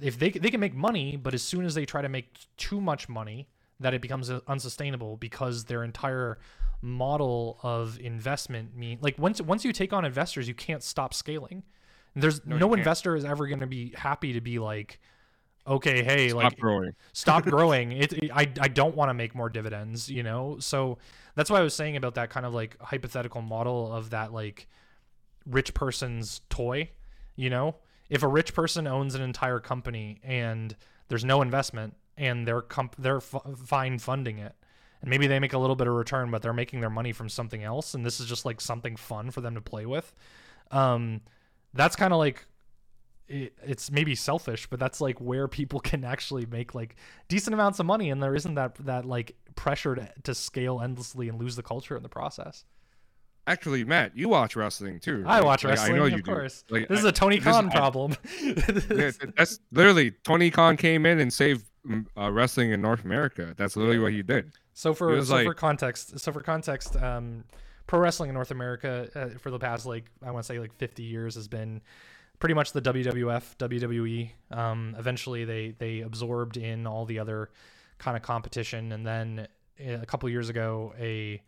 [0.00, 2.80] if they they can make money, but as soon as they try to make too
[2.80, 3.48] much money,
[3.80, 6.38] that it becomes unsustainable because their entire
[6.82, 11.62] model of investment mean like once once you take on investors, you can't stop scaling.
[12.14, 15.00] There's No, no, investor is ever going to be happy to be like,
[15.66, 16.92] okay, hey, Stop like growing.
[17.12, 17.92] stop growing.
[17.92, 20.56] It, it- I I don't want to make more dividends, you know.
[20.60, 20.98] So
[21.34, 24.68] that's why I was saying about that kind of like hypothetical model of that like
[25.46, 26.90] rich person's toy,
[27.36, 27.76] you know.
[28.08, 30.76] If a rich person owns an entire company and
[31.08, 34.54] there's no investment and they're comp- they're f- fine funding it.
[35.02, 37.28] And maybe they make a little bit of return, but they're making their money from
[37.28, 40.14] something else, and this is just like something fun for them to play with.
[40.70, 41.20] Um,
[41.74, 42.46] that's kind of like
[43.28, 46.96] it, it's maybe selfish, but that's like where people can actually make like
[47.28, 51.28] decent amounts of money, and there isn't that that like pressure to, to scale endlessly
[51.28, 52.64] and lose the culture in the process.
[53.48, 55.22] Actually, Matt, you watch wrestling too.
[55.24, 56.22] I watch Like, wrestling, I know of you do.
[56.32, 56.64] course.
[56.68, 58.16] Like, This is a Tony Khan problem.
[58.42, 63.54] Yeah, that's literally Tony Khan came in and saved mm, uh, wrestling in North America.
[63.56, 64.50] That's literally what he did.
[64.74, 67.44] So for so for like- context, so for context, um,
[67.86, 70.74] pro wrestling in North America uh, for the past like I want to say like
[70.74, 71.80] 50 years has been
[72.38, 74.30] pretty much the WWF, WWE.
[74.50, 77.50] Um, eventually they they absorbed in all the other
[77.98, 79.48] kind of competition, and then
[79.80, 81.42] uh, a couple years ago, a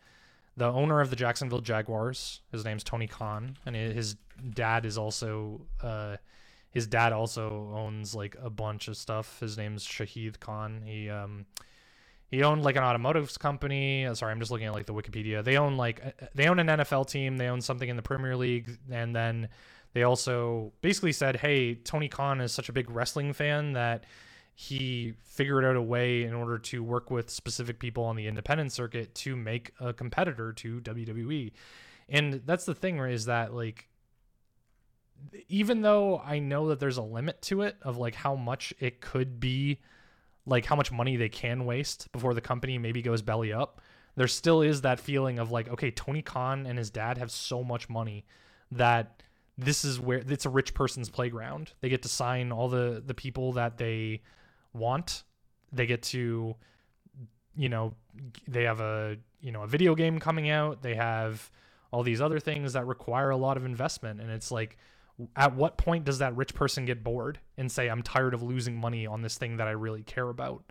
[0.56, 4.16] the owner of the Jacksonville Jaguars, his name's Tony Khan, and his
[4.54, 6.16] dad is also uh,
[6.70, 9.40] his dad also owns like a bunch of stuff.
[9.40, 10.82] His name's Shahid Khan.
[10.84, 11.46] He um
[12.30, 14.04] he owned like an automotive company.
[14.04, 15.42] Uh, sorry, I'm just looking at like the Wikipedia.
[15.42, 17.36] They own like uh, they own an NFL team.
[17.36, 19.48] They own something in the Premier League, and then
[19.98, 24.04] they also basically said, "Hey, Tony Khan is such a big wrestling fan that
[24.54, 28.70] he figured out a way in order to work with specific people on the independent
[28.70, 31.52] circuit to make a competitor to WWE."
[32.08, 32.98] And that's the thing.
[33.00, 33.88] Is that like
[35.48, 39.00] even though I know that there's a limit to it of like how much it
[39.00, 39.80] could be
[40.46, 43.80] like how much money they can waste before the company maybe goes belly up.
[44.14, 47.64] There still is that feeling of like, okay, Tony Khan and his dad have so
[47.64, 48.24] much money
[48.70, 49.24] that
[49.58, 51.72] this is where it's a rich person's playground.
[51.80, 54.22] They get to sign all the the people that they
[54.72, 55.24] want.
[55.72, 56.56] They get to
[57.56, 57.92] you know,
[58.46, 60.80] they have a, you know, a video game coming out.
[60.80, 61.50] They have
[61.90, 64.76] all these other things that require a lot of investment and it's like
[65.36, 68.76] at what point does that rich person get bored and say i'm tired of losing
[68.76, 70.62] money on this thing that i really care about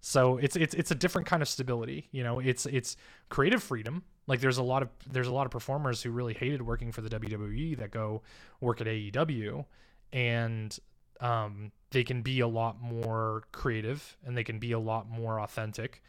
[0.00, 2.96] so it's it's it's a different kind of stability you know it's it's
[3.28, 6.62] creative freedom like there's a lot of there's a lot of performers who really hated
[6.62, 8.22] working for the WWE that go
[8.60, 9.64] work at AEW
[10.12, 10.78] and
[11.20, 15.40] um, they can be a lot more creative and they can be a lot more
[15.40, 16.02] authentic.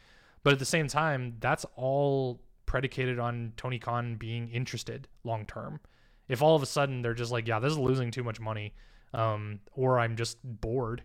[0.44, 5.80] But at the same time that's all predicated on Tony Khan being interested long term.
[6.28, 8.74] If all of a sudden they're just like, yeah, this is losing too much money,
[9.12, 11.02] um, or I'm just bored,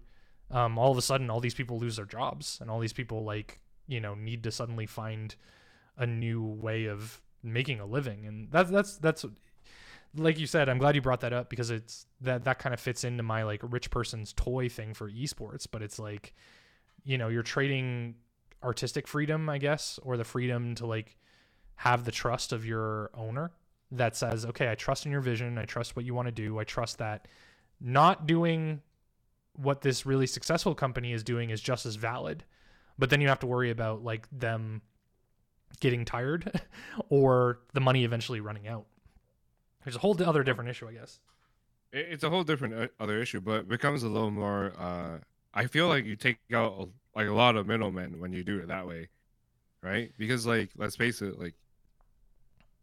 [0.51, 3.24] um, all of a sudden all these people lose their jobs and all these people
[3.24, 5.36] like you know need to suddenly find
[5.97, 9.25] a new way of making a living, and that's that's that's
[10.15, 10.69] like you said.
[10.69, 13.43] I'm glad you brought that up because it's that that kind of fits into my
[13.43, 16.33] like rich person's toy thing for esports, but it's like
[17.03, 18.15] you know you're trading
[18.63, 21.17] artistic freedom, I guess, or the freedom to like
[21.75, 23.51] have the trust of your owner
[23.91, 25.57] that says, okay, I trust in your vision.
[25.57, 26.59] I trust what you want to do.
[26.59, 27.27] I trust that
[27.79, 28.81] not doing
[29.53, 32.43] what this really successful company is doing is just as valid.
[32.97, 34.81] But then you have to worry about like them
[35.76, 36.61] getting tired
[37.09, 38.86] or the money eventually running out.
[39.84, 41.19] There's a whole other different issue, I guess.
[41.93, 44.73] It's a whole different uh, other issue, but it becomes a little more.
[44.78, 45.19] Uh,
[45.53, 48.57] I feel like you take out a- like a lot of middlemen when you do
[48.59, 49.07] it that way,
[49.82, 50.11] right?
[50.17, 51.53] Because like, let's face it, like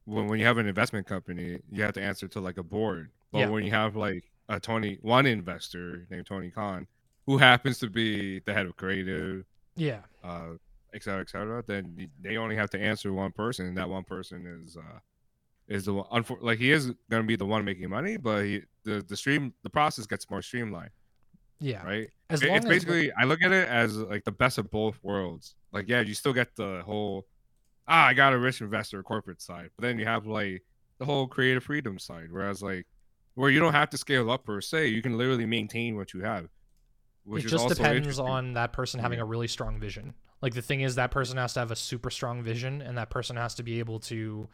[0.04, 3.10] when when you have an investment company, you have to answer to like a board.
[3.30, 3.48] But Yeah.
[3.48, 6.86] when you have like a Tony one investor named Tony Khan,
[7.26, 9.44] who happens to be the head of creative,
[9.76, 10.00] Yeah.
[10.24, 10.54] uh,
[10.94, 14.04] et cetera, et cetera, then they only have to answer one person, and that one
[14.04, 14.98] person is uh,
[15.68, 16.24] is the one.
[16.40, 19.70] Like he is gonna be the one making money, but he, the the stream the
[19.70, 20.90] process gets more streamlined,
[21.60, 21.82] Yeah.
[21.84, 22.08] right?
[22.30, 24.98] As It- it's as basically I look at it as like the best of both
[25.02, 25.54] worlds.
[25.72, 27.26] Like yeah, you still get the whole
[27.88, 30.62] ah I got a rich investor corporate side, but then you have like
[30.98, 32.86] the whole creative freedom side, whereas like
[33.34, 36.20] where you don't have to scale up per se, you can literally maintain what you
[36.20, 36.48] have.
[37.24, 39.24] Which it just depends on that person having Yeah.
[39.24, 40.14] a really strong vision.
[40.40, 43.10] Like the thing is that person has to have a super strong vision and that
[43.10, 44.48] person has to be able to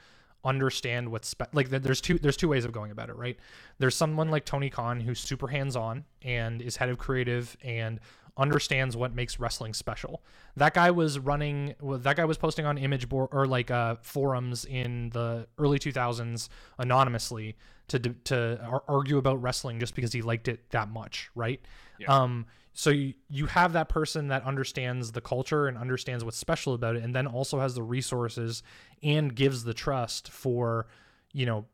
[0.44, 3.36] understand what's spe- like there's two there's two ways of going about it right
[3.78, 7.98] there's someone like tony khan who's super hands-on and is head of creative and
[8.36, 10.22] understands what makes wrestling special
[10.56, 13.96] that guy was running well, that guy was posting on image board or like uh,
[14.00, 16.48] forums in the early 2000s
[16.78, 17.56] anonymously
[17.88, 21.60] to to argue about wrestling just because he liked it that much right?
[21.98, 22.06] Yeah.
[22.08, 26.74] um so you, you have that person that understands the culture and understands what's special
[26.74, 28.62] about it and then also has the resources
[29.02, 30.86] and gives the trust for
[31.32, 31.66] you know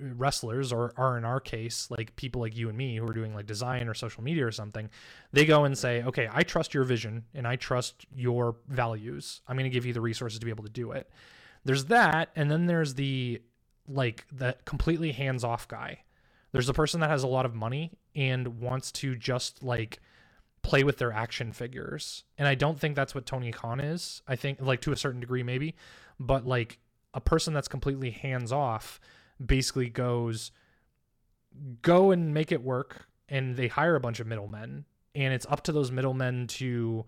[0.00, 3.34] wrestlers or are in our case like people like you and me who are doing
[3.34, 4.88] like design or social media or something
[5.32, 9.40] they go and say okay i trust your vision and i trust your values.
[9.48, 11.10] I'm going to give you the resources to be able to do it.
[11.64, 13.42] There's that and then there's the
[13.88, 16.00] like that completely hands off guy
[16.52, 20.00] there's the person that has a lot of money and wants to just like
[20.62, 22.24] play with their action figures.
[22.36, 24.22] And I don't think that's what Tony Khan is.
[24.26, 25.74] I think like to a certain degree maybe,
[26.18, 26.78] but like
[27.14, 29.00] a person that's completely hands off
[29.44, 30.50] basically goes
[31.82, 34.84] go and make it work and they hire a bunch of middlemen
[35.14, 37.04] and it's up to those middlemen to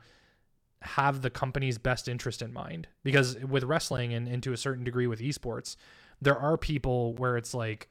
[0.82, 4.82] have the company's best interest in mind because with wrestling and, and to a certain
[4.82, 5.76] degree with esports
[6.20, 7.88] there are people where it's like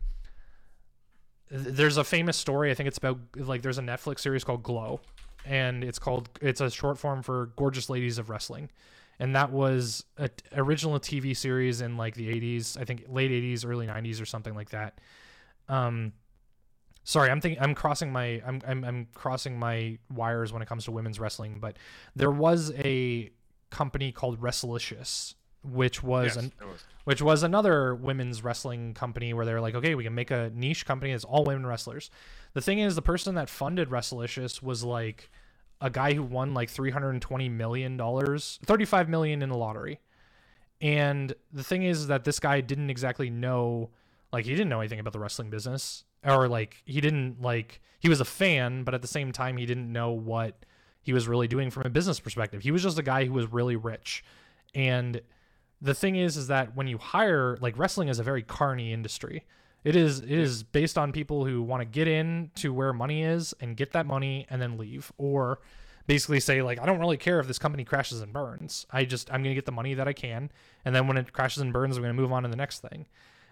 [1.51, 4.99] there's a famous story i think it's about like there's a netflix series called glow
[5.45, 8.69] and it's called it's a short form for Gorgeous Ladies of Wrestling.
[9.21, 13.67] And that was a original TV series in like the 80s, I think late 80s,
[13.67, 14.99] early 90s or something like that.
[15.67, 16.13] Um
[17.03, 20.85] sorry, I'm thinking I'm crossing my I'm I'm I'm crossing my wires when it comes
[20.85, 21.77] to women's wrestling, but
[22.15, 23.29] there was a
[23.69, 29.45] company called Wrestlicious which was, yes, an, was, which was another women's wrestling company where
[29.45, 32.09] they're like, okay, we can make a niche company that's all women wrestlers.
[32.53, 35.29] The thing is, the person that funded Wrestlicious was like
[35.81, 39.99] a guy who won like 320 million dollars, 35 million in the lottery.
[40.81, 43.89] And the thing is that this guy didn't exactly know,
[44.31, 48.09] like he didn't know anything about the wrestling business, or like he didn't like he
[48.09, 50.65] was a fan, but at the same time he didn't know what
[51.01, 52.61] he was really doing from a business perspective.
[52.61, 54.23] He was just a guy who was really rich,
[54.73, 55.21] and
[55.81, 59.45] the thing is is that when you hire like wrestling is a very carny industry.
[59.83, 63.23] It is it is based on people who want to get in to where money
[63.23, 65.11] is and get that money and then leave.
[65.17, 65.59] Or
[66.05, 68.85] basically say like i don't really care if this company crashes and burns.
[68.91, 70.51] I just i'm going to get the money that i can
[70.83, 72.79] and then when it crashes and burns i'm going to move on to the next
[72.79, 73.05] thing.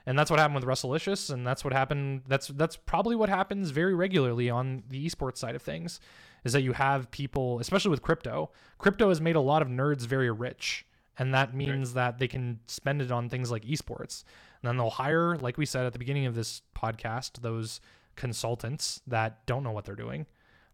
[0.07, 2.21] And that's what happened with Wrestlicious, and that's what happened.
[2.29, 5.99] That's that's probably what happens very regularly on the esports side of things,
[6.45, 8.49] is that you have people, especially with crypto.
[8.77, 10.85] Crypto has made a lot of nerds very rich,
[11.17, 11.95] and that means right.
[11.95, 14.23] that they can spend it on things like esports.
[14.61, 17.79] And then they'll hire, like we said at the beginning of this podcast, those
[18.15, 20.25] consultants that don't know what they're doing.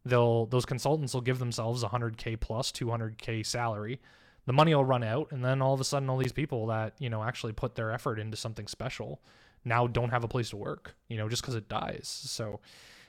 [0.05, 4.01] They'll those consultants will give themselves 100k plus 200k salary.
[4.45, 6.95] The money will run out, and then all of a sudden, all these people that
[6.99, 9.21] you know actually put their effort into something special
[9.63, 10.95] now don't have a place to work.
[11.07, 12.07] You know, just because it dies.
[12.07, 12.59] So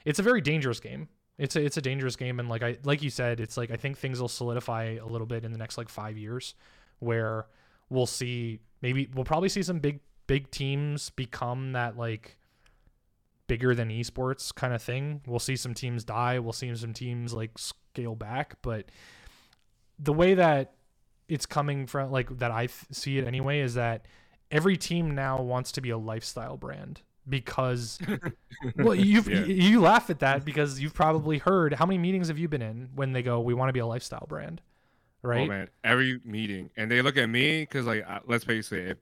[0.05, 1.09] it's a very dangerous game.
[1.37, 3.76] It's a it's a dangerous game, and like I like you said, it's like I
[3.76, 6.55] think things will solidify a little bit in the next like five years
[6.99, 7.47] where
[7.90, 12.38] we'll see maybe we'll probably see some big big teams become that like
[13.47, 15.20] bigger than esports kind of thing.
[15.26, 18.86] We'll see some teams die, we'll see some teams like scale back, but
[19.99, 20.74] the way that
[21.28, 24.07] it's coming from like that I see it anyway is that
[24.51, 27.99] every team now wants to be a lifestyle brand because
[28.76, 29.45] well you yeah.
[29.45, 32.90] you laugh at that because you've probably heard how many meetings have you been in
[32.95, 34.61] when they go we want to be a lifestyle brand
[35.25, 35.43] Oh, right?
[35.43, 38.99] Oh man, every meeting, and they look at me because, like, let's face it, if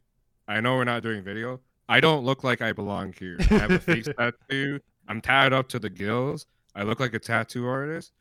[0.49, 3.37] I know we're not doing video, I don't look like I belong here.
[3.41, 4.81] I have a face tattoo.
[5.09, 6.47] I'm tied up to the gills.
[6.75, 8.13] I look like a tattoo artist,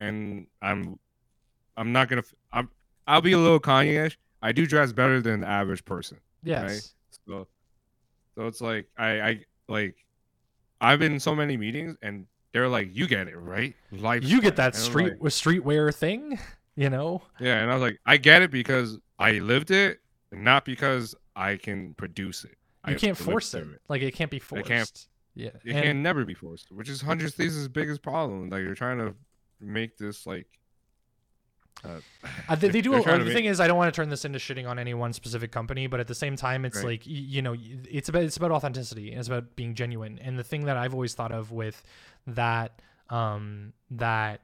[0.00, 0.98] and I'm,
[1.76, 2.24] I'm not gonna.
[2.52, 2.68] I'm.
[3.06, 4.18] I'll be a little Kanye-ish.
[4.42, 6.18] I do dress better than the average person.
[6.42, 6.62] Yes.
[6.62, 6.90] Right?
[7.28, 7.46] So,
[8.34, 9.94] so it's like I, I like,
[10.80, 13.74] I've been in so many meetings, and they're like, "You get it, right?
[13.92, 14.24] Life.
[14.24, 16.38] You get that street like, streetwear thing."
[16.76, 17.22] You know?
[17.40, 20.00] Yeah, and I was like, I get it because I lived it,
[20.30, 22.56] not because I can produce it.
[22.86, 23.62] You I can't force it.
[23.62, 23.80] it.
[23.88, 24.66] Like it can't be forced.
[24.66, 25.06] It can't.
[25.34, 28.48] Yeah, it and, can never be forced, which is Hundred Thieves' biggest problem.
[28.48, 29.14] Like you're trying to
[29.60, 30.46] make this like.
[31.84, 32.94] Uh, they, they do.
[32.94, 33.34] A, the make...
[33.34, 35.88] thing is, I don't want to turn this into shitting on any one specific company,
[35.88, 36.86] but at the same time, it's right.
[36.86, 40.18] like you, you know, it's about it's about authenticity and it's about being genuine.
[40.22, 41.82] And the thing that I've always thought of with
[42.28, 42.80] that
[43.10, 44.40] um that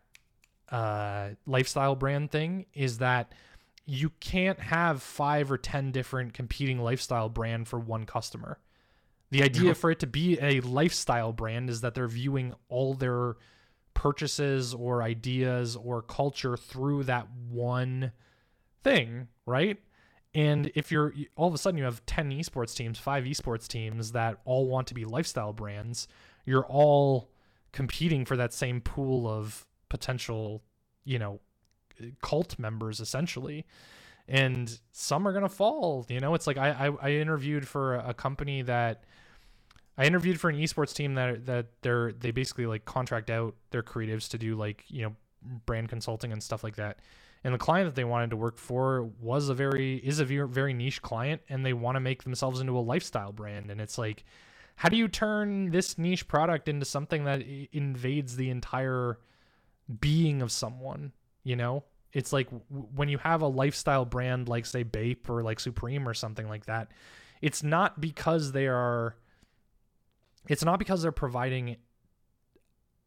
[0.73, 3.33] uh, lifestyle brand thing is that
[3.85, 8.59] you can't have five or ten different competing lifestyle brand for one customer.
[9.31, 13.37] The idea for it to be a lifestyle brand is that they're viewing all their
[13.95, 18.13] purchases or ideas or culture through that one
[18.83, 19.79] thing, right?
[20.35, 24.13] And if you're all of a sudden you have 10 esports teams, five esports teams
[24.13, 26.09] that all want to be lifestyle brands,
[26.47, 27.31] you're all
[27.73, 30.63] competing for that same pool of potential,
[31.05, 31.39] you know,
[32.23, 33.67] cult members essentially.
[34.27, 36.07] And some are gonna fall.
[36.09, 39.05] You know, it's like I I, I interviewed for a company that
[39.99, 43.83] I interviewed for an esports team that that they're they basically like contract out their
[43.83, 45.17] creatives to do like you know
[45.67, 46.99] brand consulting and stuff like that.
[47.45, 50.73] And the client that they wanted to work for was a very is a very
[50.73, 53.71] niche client, and they want to make themselves into a lifestyle brand.
[53.71, 54.25] And it's like,
[54.77, 57.43] how do you turn this niche product into something that
[57.73, 59.19] invades the entire
[60.01, 61.13] being of someone?
[61.45, 65.43] You know, it's like w- when you have a lifestyle brand like say Bape or
[65.43, 66.93] like Supreme or something like that.
[67.41, 69.17] It's not because they are
[70.49, 71.77] it's not because they're providing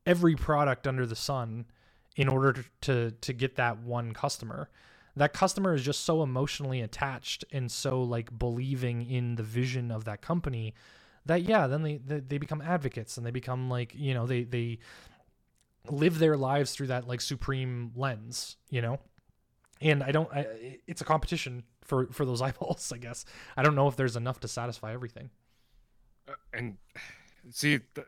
[0.06, 1.66] every product under the sun
[2.16, 4.70] in order to, to, to get that one customer
[5.16, 10.06] that customer is just so emotionally attached and so like believing in the vision of
[10.06, 10.74] that company
[11.26, 14.44] that yeah then they they, they become advocates and they become like you know they
[14.44, 14.78] they
[15.92, 19.00] live their lives through that like supreme lens you know
[19.82, 23.26] and i don't I, it's a competition for for those eyeballs i guess
[23.58, 25.30] i don't know if there's enough to satisfy everything
[26.28, 26.78] Uh, and
[27.52, 28.06] see the,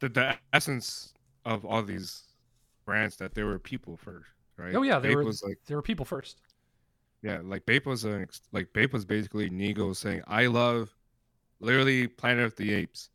[0.00, 1.12] the the essence
[1.44, 2.22] of all these
[2.84, 4.74] brands that they were people first, right?
[4.74, 6.40] oh yeah they Bape were was like they were people first
[7.22, 10.94] yeah, like Bape was an like Bape was basically Nigo saying, "I love
[11.60, 13.10] literally Planet of the Apes.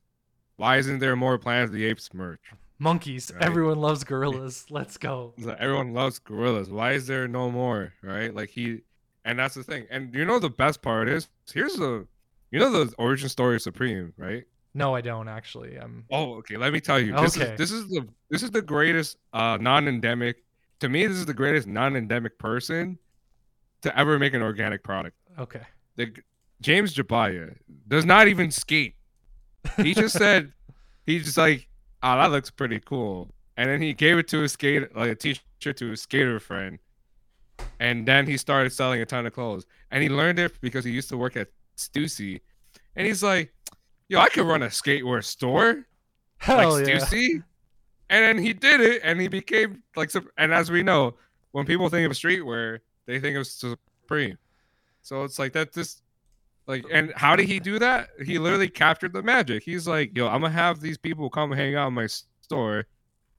[0.58, 2.54] Why isn't there more Planet of the Apes merch?
[2.82, 3.44] Monkeys Right.
[3.44, 6.70] everyone loves gorillas let's go everyone loves gorillas.
[6.70, 7.94] Why is there no more?
[8.02, 8.34] Right?
[8.34, 8.80] Like he,
[9.24, 9.86] and that's the thing.
[9.92, 12.08] And you know the best part is here's the,
[12.50, 14.44] you know the origin story of Supreme, right?
[14.74, 16.56] no i don't actually i'm Oh, okay.
[16.56, 17.12] Let me tell you.
[17.14, 17.52] This Okay.
[17.52, 20.38] is this is the this is the greatest uh non-endemic.
[20.80, 22.98] To me, this is the greatest non-endemic person
[23.84, 25.16] to ever make an organic product.
[25.38, 25.62] okay
[25.98, 26.06] The
[26.62, 28.96] James Jebbia does not even skate.
[29.78, 30.54] He just said
[31.06, 31.68] he's just like,
[32.04, 35.16] oh, that looks pretty cool, and then he gave it to his skater, like a
[35.16, 36.80] t-shirt to his skater friend,
[37.80, 39.66] and then he started selling a ton of clothes.
[39.92, 42.42] And he learned it because he used to work at Stussy,
[42.96, 43.54] and he's like,
[44.08, 45.86] yo, I could run a skatewear store
[46.38, 47.44] hell like yeah Stussy.
[48.10, 50.12] And then he did it, and he became like.
[50.38, 51.16] And as we know,
[51.54, 54.38] when people think of streetwear, they think of Supreme.
[55.02, 55.74] So it's like that.
[55.74, 56.02] Just
[56.72, 58.10] like, and how did he do that?
[58.26, 59.64] He literally captured the magic.
[59.64, 62.08] He's like, "Yo, I'm gonna have these people come hang out in my
[62.42, 62.86] store.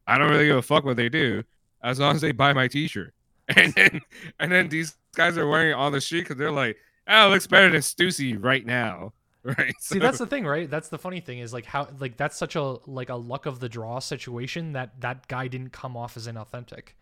[0.06, 1.42] I don't really give a fuck what they do,
[1.82, 3.12] as long as they buy my T-shirt."
[3.56, 4.00] And then,
[4.38, 6.76] and then these guys are wearing it on the street because they're like,
[7.08, 9.12] "Oh, it looks better than Stussy right now."
[9.44, 9.74] Right?
[9.80, 10.70] See, So- that's the thing, right?
[10.70, 13.58] That's the funny thing is like how like that's such a like a luck of
[13.58, 16.94] the draw situation that that guy didn't come off as inauthentic.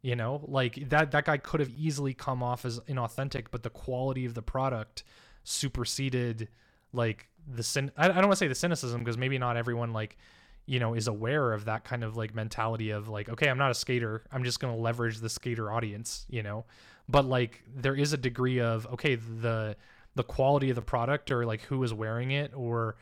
[0.00, 3.70] You know, like that that guy could have easily come off as inauthentic, but the
[3.70, 5.02] quality of the product
[5.44, 6.48] superseded
[6.92, 7.92] like the sin.
[7.96, 10.16] I, I don't want to say the cynicism because maybe not everyone like
[10.66, 13.70] you know is aware of that kind of like mentality of like okay i'm not
[13.70, 16.64] a skater i'm just going to leverage the skater audience you know
[17.06, 19.76] but like there is a degree of okay the
[20.14, 22.96] the quality of the product or like who is wearing it or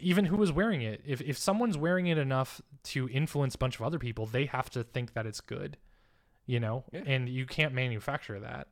[0.00, 3.76] even who is wearing it if if someone's wearing it enough to influence a bunch
[3.76, 5.76] of other people they have to think that it's good
[6.46, 7.02] you know Yeah.
[7.06, 8.66] and you can't manufacture that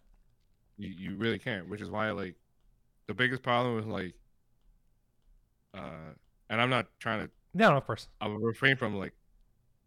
[0.79, 2.35] you, you really can't which is why like
[3.07, 4.15] the biggest problem is like
[5.75, 6.13] uh
[6.51, 8.09] and i'm not trying to no no, of course.
[8.21, 9.13] I'll refrain from like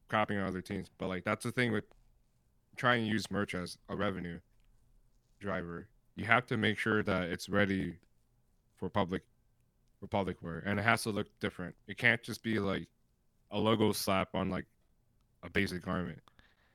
[0.08, 1.84] copying other teams but like that's the thing with
[2.78, 4.40] trying to use merch as a revenue
[5.40, 5.88] driver.
[6.16, 7.98] You have to make sure that it's ready
[8.78, 9.24] for public
[10.00, 11.76] for public wear and it has to look different.
[11.88, 12.88] It can't just be like
[13.52, 14.66] a logo slap on like
[15.44, 16.20] a basic garment.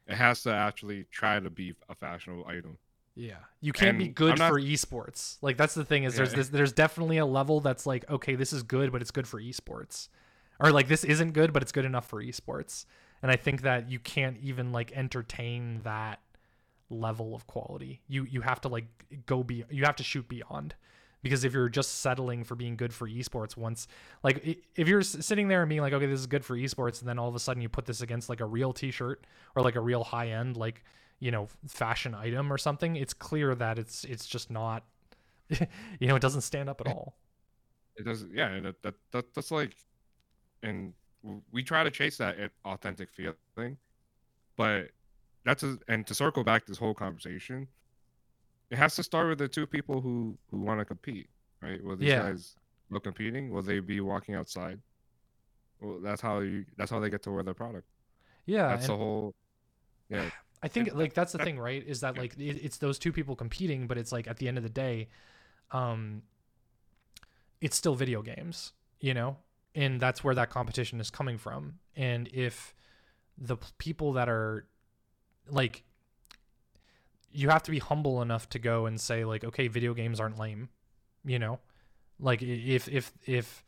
[0.06, 2.76] It has to actually try to be a fashionable item
[3.14, 5.36] Yeah, you can't be good not- for esports.
[5.42, 6.36] Like that's the thing is there's Yeah.
[6.36, 9.40] this, there's definitely a level that's like okay, this is good, but it's good for
[9.40, 10.08] esports,
[10.58, 12.86] or like this isn't good, but it's good enough for esports.
[13.22, 16.20] And I think that you can't even like entertain that
[16.90, 18.00] level of quality.
[18.08, 18.86] You you have to like
[19.26, 20.74] go be you have to shoot beyond.
[21.22, 23.86] Because if you're just settling for being good for esports once
[24.24, 27.08] like if you're sitting there and being like okay this is good for esports and
[27.08, 29.24] then all of a sudden you put this against like a real t-shirt
[29.54, 30.82] or like a real high end like
[31.22, 34.82] you know fashion item or something it's clear that it's it's just not
[36.00, 37.14] you know it doesn't stand up at all.
[37.96, 39.76] It doesn't yeah that, that, that that's like
[40.62, 40.94] and
[41.52, 43.76] we try to chase that authentic feeling
[44.56, 44.90] but
[45.44, 47.68] that's a, and to circle back this whole conversation
[48.70, 51.28] it has to start with the two people who who want to compete
[51.60, 51.80] right?
[51.84, 52.22] Will these Yeah.
[52.22, 52.56] guys
[52.90, 54.80] love competing will they be walking outside?
[55.80, 57.86] Well that's how you that's how they get to wear their product.
[58.46, 59.34] Yeah that's and the whole
[60.08, 60.30] yeah
[60.62, 61.84] I think like that's the thing, right?
[61.84, 64.58] Is that like it, it's those two people competing, but it's like at the end
[64.58, 65.08] of the day,
[65.72, 66.22] um,
[67.60, 69.36] it's still video games, you know,
[69.74, 71.80] and that's where that competition is coming from.
[71.96, 72.74] And if
[73.36, 74.66] the people that are
[75.50, 75.82] like,
[77.32, 80.38] you have to be humble enough to go and say like, okay, video games aren't
[80.38, 80.68] lame,
[81.24, 81.58] you know,
[82.20, 83.64] like if if if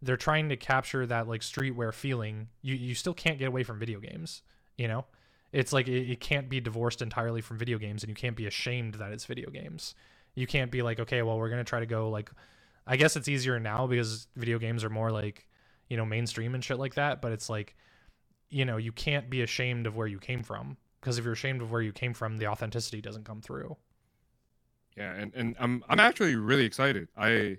[0.00, 3.80] they're trying to capture that like streetwear feeling, you you still can't get away from
[3.80, 4.42] video games,
[4.78, 5.06] you know
[5.56, 8.46] it's like it, it can't be divorced entirely from video games and you can't be
[8.46, 9.94] ashamed that it's video games
[10.34, 12.30] you can't be like okay well we're going to try to go like
[12.86, 15.48] i guess it's easier now because video games are more like
[15.88, 17.74] you know mainstream and shit like that but it's like
[18.50, 21.62] you know you can't be ashamed of where you came from because if you're ashamed
[21.62, 23.76] of where you came from the authenticity doesn't come through
[24.96, 27.08] Yeah, and, and I'm I'm actually really excited.
[27.16, 27.58] I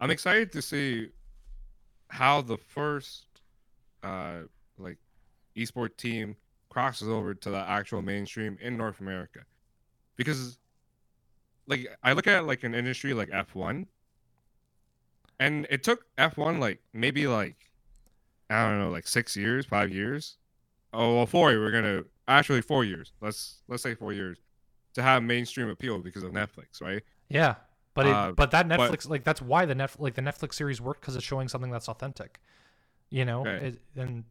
[0.00, 1.10] I'm excited to see
[2.08, 3.26] how the first
[4.02, 4.42] uh
[4.78, 4.96] like
[5.56, 6.36] esport team
[6.76, 9.40] crosses over to the actual mainstream in North America.
[10.16, 10.58] Because
[11.66, 13.86] like I look at like an industry like F1
[15.40, 17.56] and it took F1 like maybe like
[18.50, 20.36] I don't know, like 6 years, 5 years.
[20.92, 23.12] Oh, well 4 we're going to actually 4 years.
[23.22, 24.36] Let's let's say 4 years
[24.94, 27.02] to have mainstream appeal because of Netflix, right?
[27.30, 27.54] yeah
[27.94, 30.54] but it, Uh, but that but- netflix like that's why the net like the netflix
[30.54, 32.38] series worked because it's showing something that's authentic
[33.10, 33.62] you know Right.
[33.62, 34.22] it, and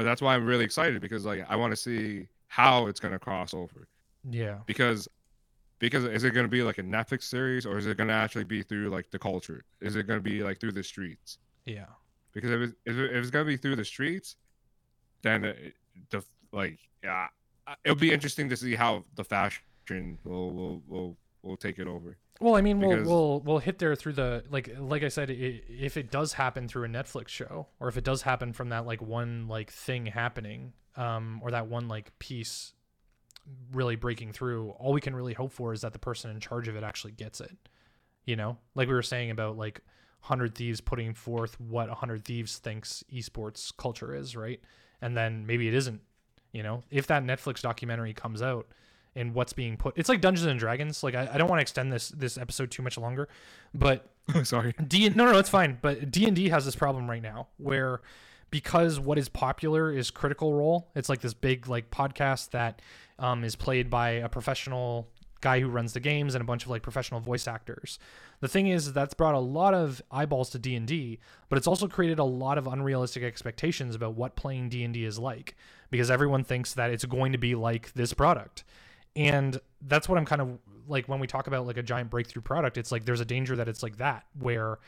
[0.00, 3.12] But that's why I'm really excited because like I want to see how it's going
[3.12, 3.86] to cross over.
[4.30, 5.06] yeah Because
[5.78, 8.14] because is it going to be like a Netflix series or is it going to
[8.14, 9.62] actually be through like the culture?
[9.82, 11.36] Is it going to be like through the streets?
[11.66, 11.84] yeah
[12.32, 14.36] Because if it's, if it- if it's going to be through the streets,
[15.20, 15.74] then it,
[16.08, 17.26] the like yeah,
[17.84, 22.16] it'll be interesting to see how the fashion will will will, will take it over.
[22.40, 25.60] Well, I mean, we'll we'll we'll hit there through the like like I said, i
[25.68, 28.86] if it does happen through a Netflix show, or if it does happen from that
[28.86, 32.72] like one like thing happening, um, or that one like piece
[33.72, 36.66] really breaking through, all we can really hope for is that the person in charge
[36.66, 37.56] of it actually gets it.
[38.24, 39.82] You know, like we were saying about like
[40.20, 44.60] Hundred Thieves putting forth what Hundred Thieves thinks esports culture is, right?
[45.02, 46.00] And then maybe it isn't.
[46.52, 48.66] You know, if that Netflix documentary comes out
[49.16, 51.02] and what's being put, it's like Dungeons and Dragons.
[51.02, 53.28] Like I, I don't want to extend this this episode too much longer,
[53.74, 54.10] but
[54.44, 54.74] Sorry.
[54.86, 55.78] D no no it's fine.
[55.80, 58.00] But D and D has this problem right now where
[58.50, 60.90] because what is popular is Critical Role.
[60.94, 62.82] It's like this big like podcast that
[63.18, 65.08] um, is played by a professional
[65.40, 67.98] guy who runs the games and a bunch of like professional voice actors.
[68.40, 71.18] The thing is that's brought a lot of eyeballs to D&D,
[71.48, 75.56] but it's also created a lot of unrealistic expectations about what playing D&D is like
[75.90, 78.64] because everyone thinks that it's going to be like this product.
[79.16, 82.42] And that's what I'm kind of like when we talk about like a giant breakthrough
[82.42, 84.78] product, it's like there's a danger that it's like that where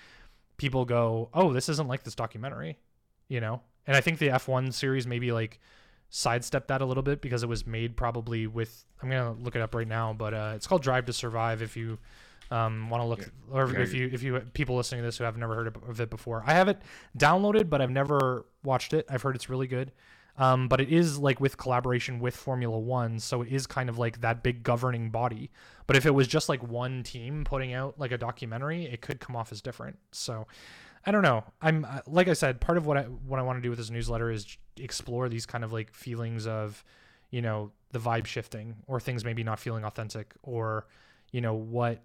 [0.56, 2.78] people go, "Oh, this isn't like this documentary."
[3.28, 3.62] You know?
[3.86, 5.58] And I think the F1 series maybe like
[6.10, 9.62] sidestepped that a little bit because it was made probably with I'm gonna look it
[9.62, 11.62] up right now, but uh, it's called Drive to Survive.
[11.62, 11.98] If you
[12.50, 13.26] um, want to look, Yeah.
[13.50, 16.10] or if you if you people listening to this who have never heard of it
[16.10, 16.80] before, I have it
[17.18, 19.06] downloaded, but I've never watched it.
[19.08, 19.90] I've heard it's really good.
[20.38, 23.98] Um, but it is like with collaboration with Formula One, so it is kind of
[23.98, 25.50] like that big governing body.
[25.86, 29.20] But if it was just like one team putting out like a documentary, it could
[29.20, 29.98] come off as different.
[30.10, 30.46] So
[31.04, 31.44] I don't know.
[31.60, 33.90] I'm like I said, part of what I what I want to do with this
[33.90, 36.82] newsletter is explore these kind of like feelings of,
[37.30, 40.86] you know, the vibe shifting or things maybe not feeling authentic or,
[41.30, 42.02] you know, what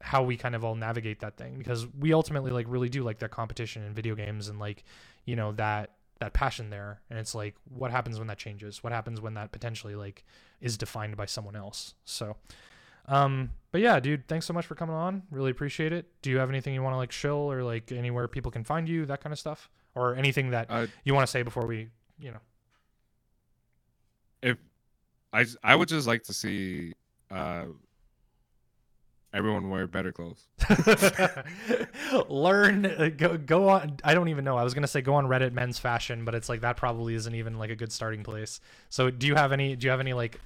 [0.00, 3.18] how we kind of all navigate that thing because we ultimately like really do like
[3.18, 4.84] that competition in video games and like,
[5.24, 8.82] you know, that that passion there and it's like what happens when that changes?
[8.82, 10.24] What happens when that potentially like
[10.60, 11.94] is defined by someone else?
[12.04, 12.36] So
[13.06, 15.22] um, but yeah, dude, thanks so much for coming on.
[15.30, 16.06] Really appreciate it.
[16.20, 18.86] Do you have anything you want to like shill or like anywhere people can find
[18.88, 21.88] you, that kind of stuff, or anything that Uh, you want to say before we,
[22.18, 22.40] you know?
[24.42, 24.56] if
[25.32, 26.92] I I would just like to see
[27.30, 27.64] uh
[29.32, 30.46] everyone wear better clothes.
[32.28, 33.98] Learn, uh, go go on.
[34.04, 34.56] I don't even know.
[34.56, 37.34] I was gonna say go on Reddit men's fashion, but it's like that probably isn't
[37.34, 38.60] even like a good starting place.
[38.88, 39.76] So do you have any?
[39.76, 40.40] Do you have any like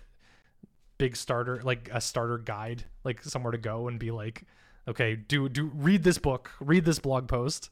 [0.99, 4.45] big starter, like a starter guide, like somewhere to go and be like,
[4.87, 7.71] okay, do do read this book, read this blog post,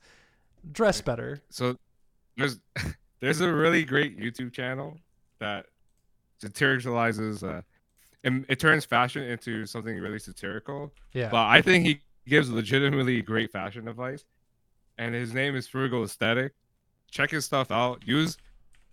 [0.72, 1.40] dress better.
[1.50, 1.76] So
[2.36, 2.58] there's
[3.20, 4.98] there's a really great YouTube channel
[5.38, 5.66] that
[6.42, 7.62] satirizes uh
[8.24, 10.92] and it turns fashion into something really satirical.
[11.12, 11.28] Yeah.
[11.30, 14.24] But I think he gives legitimately great fashion advice.
[14.98, 16.52] And his name is Frugal Aesthetic.
[17.10, 18.06] Check his stuff out.
[18.06, 18.36] Use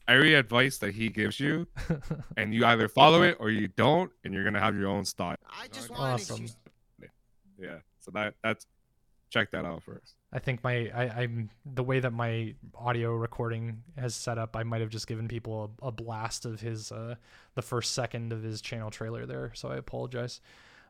[0.07, 1.67] every advice that he gives you,
[2.37, 5.35] and you either follow it or you don't, and you're gonna have your own style.
[5.49, 6.43] I just want Awesome.
[6.43, 6.57] excuse.
[7.59, 7.79] Yeah.
[7.99, 8.65] So that that's
[9.29, 10.15] check that out first.
[10.31, 14.55] I think my I, I'm the way that my audio recording has set up.
[14.55, 17.15] I might have just given people a, a blast of his uh,
[17.55, 20.41] the first second of his channel trailer there, so I apologize.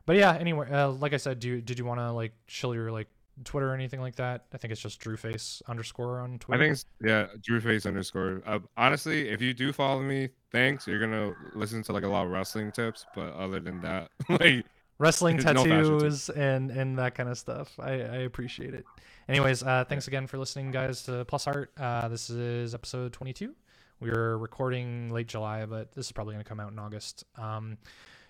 [0.06, 2.90] But yeah, anyway, uh, like I said, do did you want to like chill your
[2.90, 3.08] like
[3.44, 4.46] Twitter or anything like that?
[4.52, 6.62] I think it's just Drewface underscore on Twitter.
[6.62, 8.42] I think it's, yeah, Drewface underscore.
[8.46, 10.86] Uh, honestly, if you do follow me, thanks.
[10.86, 14.64] You're gonna listen to like a lot of wrestling tips, but other than that, like
[14.98, 17.72] wrestling no tattoos and and that kind of stuff.
[17.78, 18.84] I, I appreciate it.
[19.28, 21.68] Anyways, uh, thanks again for listening, guys, to PlusHeart.
[21.78, 23.54] Uh, this is episode 22.
[24.00, 27.24] We were recording late July, but this is probably going to come out in August.
[27.36, 27.78] Um,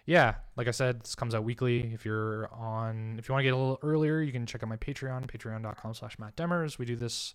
[0.07, 1.93] yeah, like I said, this comes out weekly.
[1.93, 4.69] If you're on, if you want to get a little earlier, you can check out
[4.69, 6.79] my Patreon, patreon.com/slash Matt Demers.
[6.79, 7.35] We do this.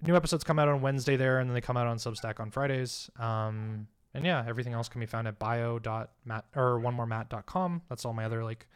[0.00, 2.50] New episodes come out on Wednesday there, and then they come out on Substack on
[2.50, 3.10] Fridays.
[3.18, 7.82] Um, and yeah, everything else can be found at bio.mat or one more mat.com.
[7.88, 8.66] That's all my other like,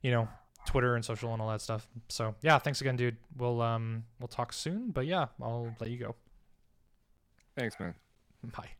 [0.00, 0.28] you know,
[0.66, 1.86] Twitter and social and all that stuff.
[2.08, 3.16] So yeah, thanks again, dude.
[3.36, 4.90] We'll um we'll talk soon.
[4.90, 6.14] But yeah, I'll let you go.
[7.56, 7.94] thanks, man.
[8.56, 8.70] Bye.